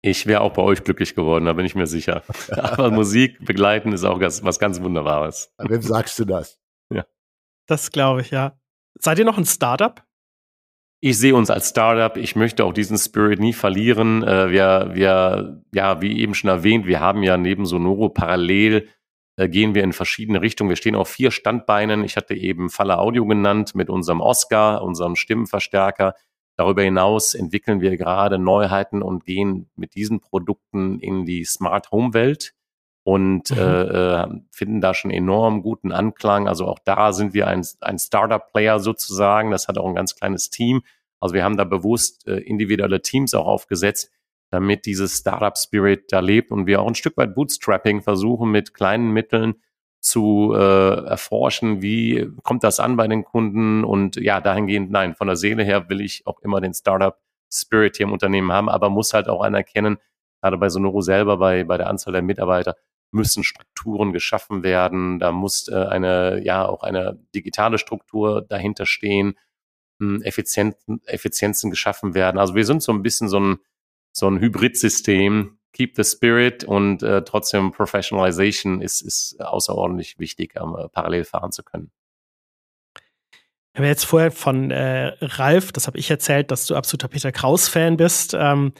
[0.00, 2.22] Ich wäre auch bei euch glücklich geworden, da bin ich mir sicher.
[2.50, 5.52] Aber Musik begleiten ist auch was ganz Wunderbares.
[5.58, 6.58] Wem sagst du das?
[6.92, 7.04] Ja.
[7.66, 8.58] Das glaube ich, ja.
[8.98, 10.02] Seid ihr noch ein Startup?
[11.06, 12.16] Ich sehe uns als Startup.
[12.16, 14.22] Ich möchte auch diesen Spirit nie verlieren.
[14.22, 18.88] Äh, wir, wir, ja, wie eben schon erwähnt, wir haben ja neben Sonoro parallel
[19.36, 20.70] äh, gehen wir in verschiedene Richtungen.
[20.70, 22.04] Wir stehen auf vier Standbeinen.
[22.04, 26.14] Ich hatte eben Falle Audio genannt mit unserem Oscar, unserem Stimmenverstärker.
[26.56, 32.14] Darüber hinaus entwickeln wir gerade Neuheiten und gehen mit diesen Produkten in die Smart Home
[32.14, 32.54] Welt
[33.02, 33.58] und mhm.
[33.58, 36.48] äh, äh finden da schon enorm guten Anklang.
[36.48, 39.50] Also auch da sind wir ein, ein Startup-Player sozusagen.
[39.50, 40.80] Das hat auch ein ganz kleines Team.
[41.24, 44.12] Also wir haben da bewusst äh, individuelle Teams auch aufgesetzt,
[44.50, 49.10] damit dieses Startup-Spirit da lebt und wir auch ein Stück weit Bootstrapping versuchen mit kleinen
[49.10, 49.54] Mitteln
[50.00, 53.84] zu äh, erforschen, wie kommt das an bei den Kunden?
[53.84, 58.04] Und ja, dahingehend, nein, von der Seele her will ich auch immer den Startup-Spirit hier
[58.04, 59.96] im Unternehmen haben, aber muss halt auch anerkennen,
[60.42, 62.76] gerade bei Sonoro selber, bei, bei der Anzahl der Mitarbeiter,
[63.12, 69.38] müssen Strukturen geschaffen werden, da muss äh, eine, ja, auch eine digitale Struktur dahinter stehen,
[70.00, 72.38] Effizienzen, Effizienzen geschaffen werden.
[72.38, 73.58] Also wir sind so ein bisschen so ein
[74.16, 75.58] so ein Hybridsystem.
[75.72, 81.64] Keep the Spirit und äh, trotzdem Professionalization ist, ist außerordentlich wichtig, ähm, parallel fahren zu
[81.64, 81.90] können.
[83.72, 87.32] Wir haben jetzt vorher von äh, Ralf, das habe ich erzählt, dass du absoluter Peter
[87.32, 88.36] Kraus-Fan bist.
[88.38, 88.72] Ähm,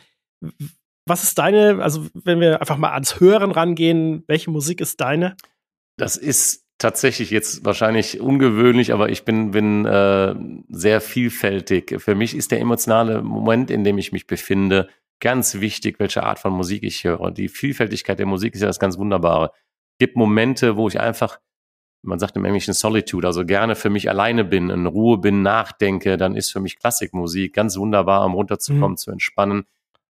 [1.05, 5.37] was ist deine, also wenn wir einfach mal ans Hören rangehen, welche Musik ist deine?
[5.97, 10.35] Das ist tatsächlich jetzt wahrscheinlich ungewöhnlich, aber ich bin, bin äh,
[10.68, 11.97] sehr vielfältig.
[11.99, 14.89] Für mich ist der emotionale Moment, in dem ich mich befinde,
[15.20, 17.31] ganz wichtig, welche Art von Musik ich höre.
[17.31, 19.53] Die Vielfältigkeit der Musik ist ja das ganz Wunderbare.
[19.93, 21.39] Es gibt Momente, wo ich einfach,
[22.03, 26.16] man sagt im Englischen Solitude, also gerne für mich alleine bin, in Ruhe bin, nachdenke,
[26.16, 28.97] dann ist für mich Klassikmusik ganz wunderbar, um runterzukommen, mhm.
[28.97, 29.64] zu entspannen.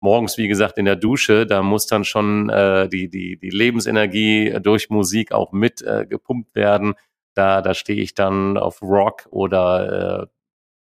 [0.01, 4.59] Morgens, wie gesagt, in der Dusche, da muss dann schon äh, die, die, die Lebensenergie
[4.63, 6.95] durch Musik auch mit äh, gepumpt werden.
[7.35, 10.27] Da, da stehe ich dann auf Rock oder äh,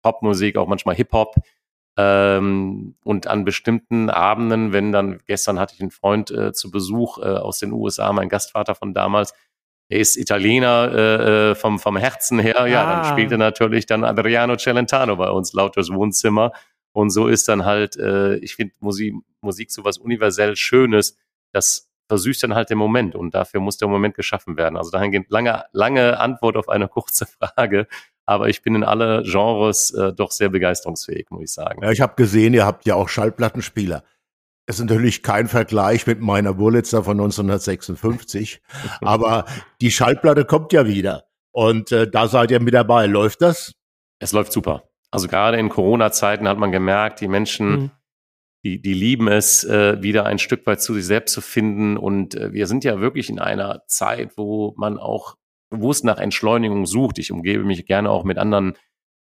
[0.02, 1.36] Popmusik, auch manchmal Hip-Hop.
[1.98, 7.20] Ähm, und an bestimmten Abenden, wenn dann, gestern hatte ich einen Freund äh, zu Besuch
[7.20, 9.34] äh, aus den USA, mein Gastvater von damals,
[9.88, 12.66] er ist Italiener äh, äh vom, vom Herzen her, ah.
[12.66, 13.04] ja, dann ah.
[13.06, 16.52] spielte natürlich dann Adriano Celentano bei uns laut durchs Wohnzimmer.
[16.96, 21.18] Und so ist dann halt, äh, ich finde Musik, Musik so was universell Schönes,
[21.52, 24.78] das versüßt dann halt den Moment und dafür muss der Moment geschaffen werden.
[24.78, 27.88] Also dahingehend lange, lange Antwort auf eine kurze Frage
[28.26, 31.84] aber ich bin in alle Genres äh, doch sehr begeisterungsfähig, muss ich sagen.
[31.84, 34.04] Ja, ich habe gesehen, ihr habt ja auch Schallplattenspieler.
[34.66, 38.62] Das ist natürlich kein Vergleich mit meiner Wurlitzer von 1956,
[39.02, 39.46] aber
[39.80, 43.06] die Schallplatte kommt ja wieder und äh, da seid ihr mit dabei.
[43.06, 43.76] Läuft das?
[44.18, 44.90] Es läuft super.
[45.16, 47.92] Also gerade in Corona-Zeiten hat man gemerkt, die Menschen, mhm.
[48.64, 51.98] die, die lieben es, äh, wieder ein Stück weit zu sich selbst zu finden.
[51.98, 55.36] Und äh, wir sind ja wirklich in einer Zeit, wo man auch
[55.70, 57.20] bewusst nach Entschleunigung sucht.
[57.20, 58.74] Ich umgebe mich gerne auch mit anderen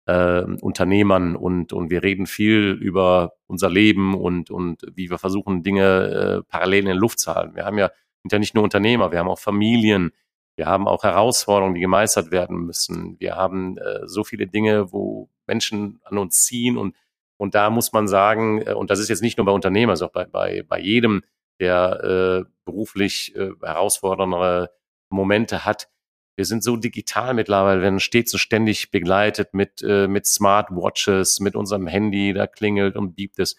[0.07, 5.62] äh, Unternehmern und, und wir reden viel über unser Leben und, und wie wir versuchen,
[5.62, 7.55] Dinge äh, parallel in der Luft zu halten.
[7.55, 7.90] Wir haben ja,
[8.22, 10.11] sind ja nicht nur Unternehmer, wir haben auch Familien,
[10.57, 13.16] wir haben auch Herausforderungen, die gemeistert werden müssen.
[13.18, 16.94] Wir haben äh, so viele Dinge, wo Menschen an uns ziehen und,
[17.36, 20.11] und da muss man sagen, äh, und das ist jetzt nicht nur bei Unternehmern, sondern
[20.11, 21.22] auch bei, bei, bei jedem,
[21.61, 24.70] der äh, beruflich äh, herausfordernde
[25.09, 25.88] Momente hat,
[26.36, 31.55] wir sind so digital mittlerweile, werden stets und ständig begleitet mit, äh, mit Smartwatches, mit
[31.55, 33.57] unserem Handy, da klingelt und biebt es.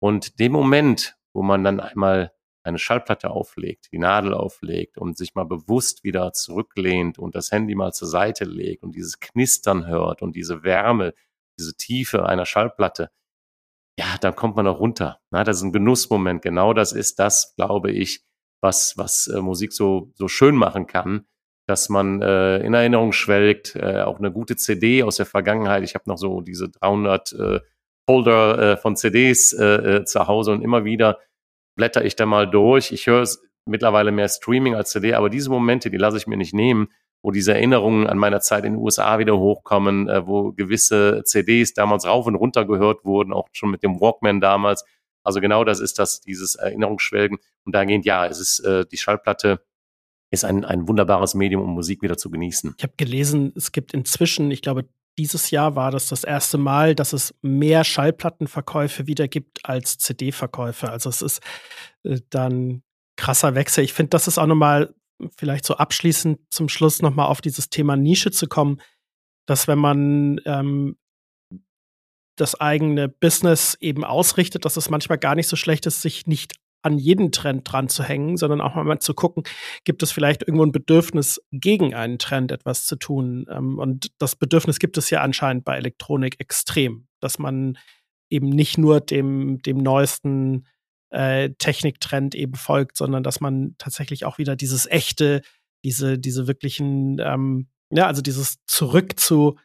[0.00, 2.32] Und dem Moment, wo man dann einmal
[2.62, 7.74] eine Schallplatte auflegt, die Nadel auflegt und sich mal bewusst wieder zurücklehnt und das Handy
[7.74, 11.14] mal zur Seite legt und dieses Knistern hört und diese Wärme,
[11.58, 13.10] diese Tiefe einer Schallplatte,
[13.98, 15.20] ja, dann kommt man auch runter.
[15.30, 16.42] Na, das ist ein Genussmoment.
[16.42, 18.24] Genau das ist das, glaube ich,
[18.62, 21.26] was, was äh, Musik so, so schön machen kann,
[21.66, 25.82] dass man äh, in Erinnerung schwelgt, äh, auch eine gute CD aus der Vergangenheit.
[25.82, 27.60] Ich habe noch so diese 300 äh,
[28.08, 31.18] Folder äh, von CDs äh, zu Hause und immer wieder
[31.80, 32.92] blätter ich da mal durch.
[32.92, 36.36] Ich höre es mittlerweile mehr Streaming als CD, aber diese Momente, die lasse ich mir
[36.36, 36.88] nicht nehmen,
[37.22, 41.72] wo diese Erinnerungen an meiner Zeit in den USA wieder hochkommen, äh, wo gewisse CDs
[41.72, 44.84] damals rauf und runter gehört wurden, auch schon mit dem Walkman damals.
[45.22, 47.38] Also genau das ist das, dieses Erinnerungsschwelgen.
[47.64, 49.62] Und dahingehend, ja, es ist äh, die Schallplatte
[50.30, 52.74] ist ein, ein wunderbares Medium, um Musik wieder zu genießen.
[52.76, 54.84] Ich habe gelesen, es gibt inzwischen, ich glaube,
[55.20, 60.90] dieses Jahr war das das erste Mal, dass es mehr Schallplattenverkäufe wieder gibt als CD-Verkäufe.
[60.90, 61.42] Also es ist
[62.04, 62.82] äh, dann
[63.16, 63.84] krasser Wechsel.
[63.84, 64.94] Ich finde, das ist auch nochmal
[65.36, 68.80] vielleicht so abschließend zum Schluss nochmal auf dieses Thema Nische zu kommen,
[69.46, 70.96] dass wenn man ähm,
[72.36, 76.54] das eigene Business eben ausrichtet, dass es manchmal gar nicht so schlecht ist, sich nicht
[76.82, 79.44] an jeden Trend dran zu hängen, sondern auch mal zu gucken,
[79.84, 83.46] gibt es vielleicht irgendwo ein Bedürfnis, gegen einen Trend etwas zu tun.
[83.50, 87.78] Ähm, und das Bedürfnis gibt es ja anscheinend bei Elektronik extrem, dass man
[88.30, 90.66] eben nicht nur dem, dem neuesten
[91.10, 95.42] äh, Techniktrend eben folgt, sondern dass man tatsächlich auch wieder dieses echte,
[95.84, 99.58] diese, diese wirklichen, ähm, ja, also dieses Zurück zu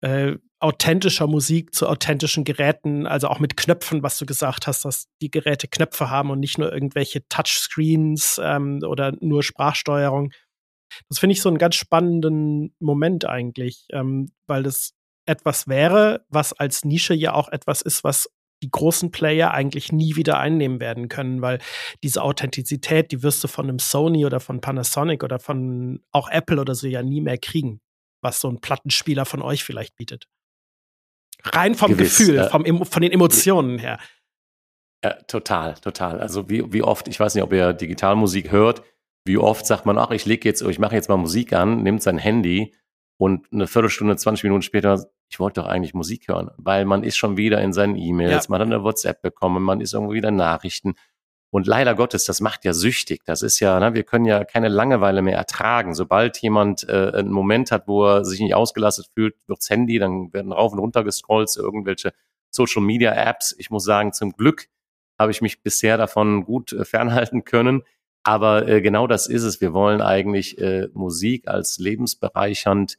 [0.00, 5.06] äh, authentischer Musik zu authentischen Geräten, also auch mit Knöpfen, was du gesagt hast, dass
[5.22, 10.32] die Geräte Knöpfe haben und nicht nur irgendwelche Touchscreens ähm, oder nur Sprachsteuerung.
[11.08, 14.94] Das finde ich so einen ganz spannenden Moment eigentlich, ähm, weil das
[15.26, 18.28] etwas wäre, was als Nische ja auch etwas ist, was
[18.62, 21.60] die großen Player eigentlich nie wieder einnehmen werden können, weil
[22.02, 26.60] diese Authentizität, die wirst du von einem Sony oder von Panasonic oder von auch Apple
[26.60, 27.80] oder so ja nie mehr kriegen,
[28.20, 30.26] was so ein Plattenspieler von euch vielleicht bietet.
[31.44, 33.98] Rein vom Gewiss, Gefühl, äh, vom, von den Emotionen her.
[35.04, 36.20] Ja, total, total.
[36.20, 38.82] Also wie, wie oft, ich weiß nicht, ob ihr Digitalmusik hört,
[39.24, 42.02] wie oft sagt man, ach, ich lege jetzt, ich mache jetzt mal Musik an, nimmt
[42.02, 42.74] sein Handy
[43.16, 47.16] und eine Viertelstunde, 20 Minuten später, ich wollte doch eigentlich Musik hören, weil man ist
[47.16, 48.50] schon wieder in seinen E-Mails, ja.
[48.50, 50.94] man hat eine WhatsApp bekommen, man ist irgendwo wieder Nachrichten
[51.50, 53.22] und leider Gottes, das macht ja süchtig.
[53.24, 55.94] Das ist ja, ne, wir können ja keine Langeweile mehr ertragen.
[55.94, 60.32] Sobald jemand äh, einen Moment hat, wo er sich nicht ausgelastet fühlt, durchs Handy, dann
[60.32, 62.12] werden rauf und runter gescrollt, irgendwelche
[62.50, 63.54] Social Media Apps.
[63.58, 64.66] Ich muss sagen, zum Glück
[65.18, 67.82] habe ich mich bisher davon gut äh, fernhalten können.
[68.24, 69.60] Aber äh, genau das ist es.
[69.62, 72.98] Wir wollen eigentlich äh, Musik als lebensbereichernd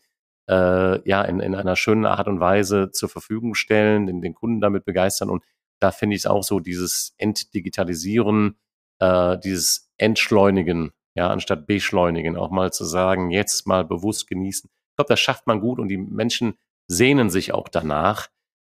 [0.49, 4.59] äh, ja in, in einer schönen Art und Weise zur Verfügung stellen, den, den Kunden
[4.59, 5.43] damit begeistern und
[5.79, 8.57] da finde ich es auch so, dieses Entdigitalisieren,
[8.99, 14.69] äh, dieses Entschleunigen, ja, anstatt beschleunigen, auch mal zu sagen, jetzt mal bewusst genießen.
[14.69, 16.55] Ich glaube, das schafft man gut und die Menschen
[16.87, 18.27] sehnen sich auch danach.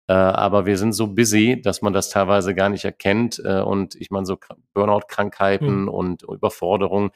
[0.09, 3.41] Äh, aber wir sind so busy, dass man das teilweise gar nicht erkennt.
[3.45, 4.39] Äh, und ich meine, so
[4.75, 5.89] Burnout-Krankheiten hm.
[5.89, 7.11] und Überforderung,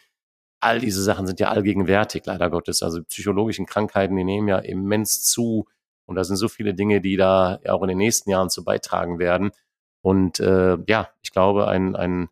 [0.60, 2.82] all diese Sachen sind ja allgegenwärtig, leider Gottes.
[2.82, 5.66] Also psychologischen Krankheiten, die nehmen ja immens zu.
[6.06, 9.18] Und da sind so viele Dinge, die da auch in den nächsten Jahren zu beitragen
[9.18, 9.50] werden.
[10.04, 12.28] Und äh, ja, ich glaube, ein, ein,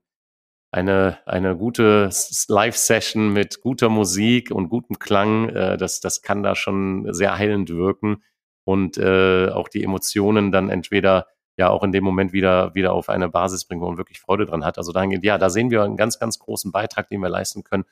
[0.72, 2.10] eine, eine gute
[2.48, 7.70] Live-Session mit guter Musik und gutem Klang, äh, das, das kann da schon sehr heilend
[7.70, 8.22] wirken
[8.64, 13.08] und äh, auch die Emotionen dann entweder ja auch in dem Moment wieder, wieder auf
[13.08, 14.76] eine Basis bringen, wo man wirklich Freude dran hat.
[14.76, 17.84] Also dahingehend, ja, da sehen wir einen ganz, ganz großen Beitrag, den wir leisten können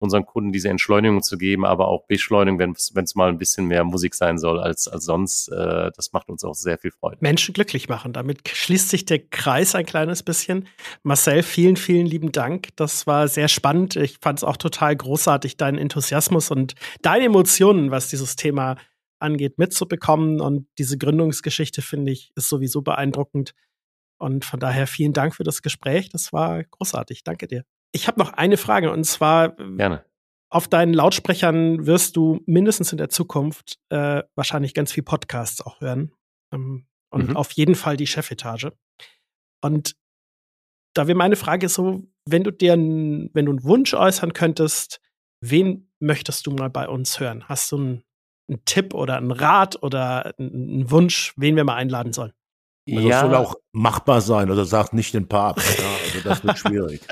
[0.00, 3.84] unseren Kunden diese Entschleunigung zu geben, aber auch Beschleunigung, wenn es mal ein bisschen mehr
[3.84, 5.48] Musik sein soll als, als sonst.
[5.48, 7.18] Äh, das macht uns auch sehr viel Freude.
[7.20, 8.12] Menschen glücklich machen.
[8.12, 10.66] Damit schließt sich der Kreis ein kleines bisschen.
[11.02, 12.68] Marcel, vielen, vielen lieben Dank.
[12.76, 13.96] Das war sehr spannend.
[13.96, 18.76] Ich fand es auch total großartig, deinen Enthusiasmus und deine Emotionen, was dieses Thema
[19.18, 20.40] angeht, mitzubekommen.
[20.40, 23.54] Und diese Gründungsgeschichte, finde ich, ist sowieso beeindruckend.
[24.18, 26.08] Und von daher vielen Dank für das Gespräch.
[26.10, 27.22] Das war großartig.
[27.24, 27.64] Danke dir.
[27.92, 30.04] Ich habe noch eine Frage und zwar Gerne.
[30.50, 35.80] auf deinen Lautsprechern wirst du mindestens in der Zukunft äh, wahrscheinlich ganz viel Podcasts auch
[35.80, 36.12] hören
[36.52, 37.36] ähm, und mhm.
[37.36, 38.72] auf jeden Fall die Chefetage.
[39.62, 39.96] Und
[40.94, 45.00] da wäre meine Frage so, wenn du dir, wenn du einen Wunsch äußern könntest,
[45.40, 47.48] wen möchtest du mal bei uns hören?
[47.48, 48.02] Hast du einen,
[48.48, 52.32] einen Tipp oder einen Rat oder einen Wunsch, wen wir mal einladen sollen?
[52.88, 53.20] Also ja.
[53.20, 55.78] soll auch machbar sein, also sagt nicht den Papst.
[55.78, 57.02] Ja, also das wird schwierig.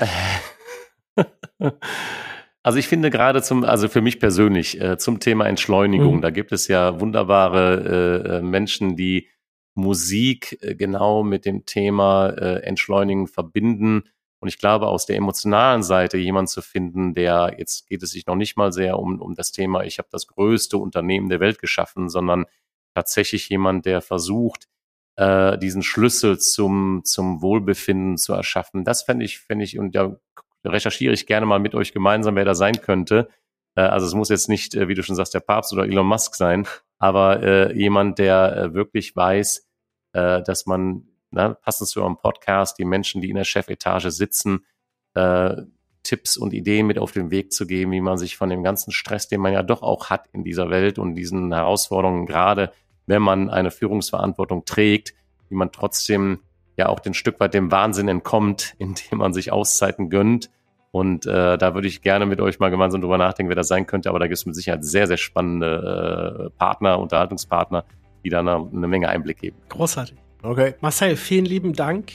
[2.61, 6.21] Also ich finde gerade zum, also für mich persönlich, äh, zum Thema Entschleunigung, mhm.
[6.21, 9.29] da gibt es ja wunderbare äh, äh Menschen, die
[9.75, 14.03] Musik äh, genau mit dem Thema äh, Entschleunigen verbinden.
[14.41, 18.25] Und ich glaube, aus der emotionalen Seite jemand zu finden, der, jetzt geht es sich
[18.25, 21.59] noch nicht mal sehr um, um das Thema, ich habe das größte Unternehmen der Welt
[21.59, 22.45] geschaffen, sondern
[22.93, 24.67] tatsächlich jemand, der versucht,
[25.15, 28.83] äh, diesen Schlüssel zum, zum Wohlbefinden zu erschaffen.
[28.83, 30.19] Das fände ich, fände ich, und da
[30.65, 33.29] recherchiere ich gerne mal mit euch gemeinsam, wer da sein könnte.
[33.75, 36.07] Äh, also es muss jetzt nicht, äh, wie du schon sagst, der Papst oder Elon
[36.07, 39.67] Musk sein, aber äh, jemand, der äh, wirklich weiß,
[40.13, 44.65] äh, dass man, na, passend zu eurem Podcast, die Menschen, die in der Chefetage sitzen,
[45.13, 45.55] äh,
[46.03, 48.91] Tipps und Ideen mit auf den Weg zu geben, wie man sich von dem ganzen
[48.91, 52.71] Stress, den man ja doch auch hat in dieser Welt und diesen Herausforderungen, gerade
[53.05, 55.13] wenn man eine Führungsverantwortung trägt,
[55.49, 56.39] wie man trotzdem
[56.79, 60.49] ja auch den Stück weit dem Wahnsinn entkommt, indem man sich Auszeiten gönnt.
[60.91, 63.85] Und äh, da würde ich gerne mit euch mal gemeinsam drüber nachdenken, wer das sein
[63.85, 64.09] könnte.
[64.09, 67.85] Aber da gibt es mit Sicherheit sehr, sehr spannende äh, Partner, Unterhaltungspartner,
[68.23, 69.57] die da eine, eine Menge Einblick geben.
[69.69, 70.17] Großartig.
[70.41, 70.73] Okay.
[70.81, 72.13] Marcel, vielen lieben Dank.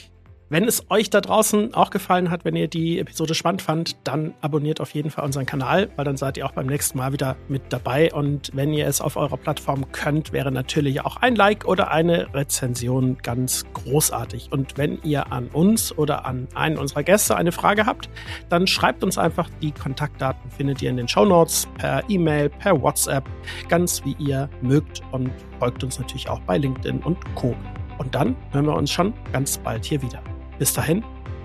[0.55, 4.33] Wenn es euch da draußen auch gefallen hat, wenn ihr die Episode spannend fand, dann
[4.39, 7.35] abonniert auf jeden Fall unseren Kanal, weil dann seid ihr auch beim nächsten Mal wieder
[7.49, 8.13] mit dabei.
[8.13, 12.33] Und wenn ihr es auf eurer Plattform könnt, wäre natürlich auch ein Like oder eine
[12.33, 14.53] Rezension ganz großartig.
[14.53, 18.09] Und wenn ihr an uns oder an einen unserer Gäste eine Frage habt,
[18.47, 19.49] dann schreibt uns einfach.
[19.61, 23.25] Die Kontaktdaten findet ihr in den Show Notes per E-Mail, per WhatsApp,
[23.67, 27.53] ganz wie ihr mögt und folgt uns natürlich auch bei LinkedIn und Co.
[27.97, 30.23] Und dann hören wir uns schon ganz bald hier wieder.
[30.59, 31.03] Bis dahin,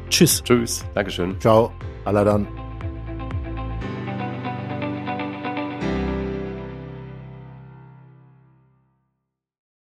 [0.08, 0.42] tschüss.
[0.42, 1.38] Tschüss, Dankeschön.
[1.40, 1.72] Ciao,
[2.04, 2.46] aller dann.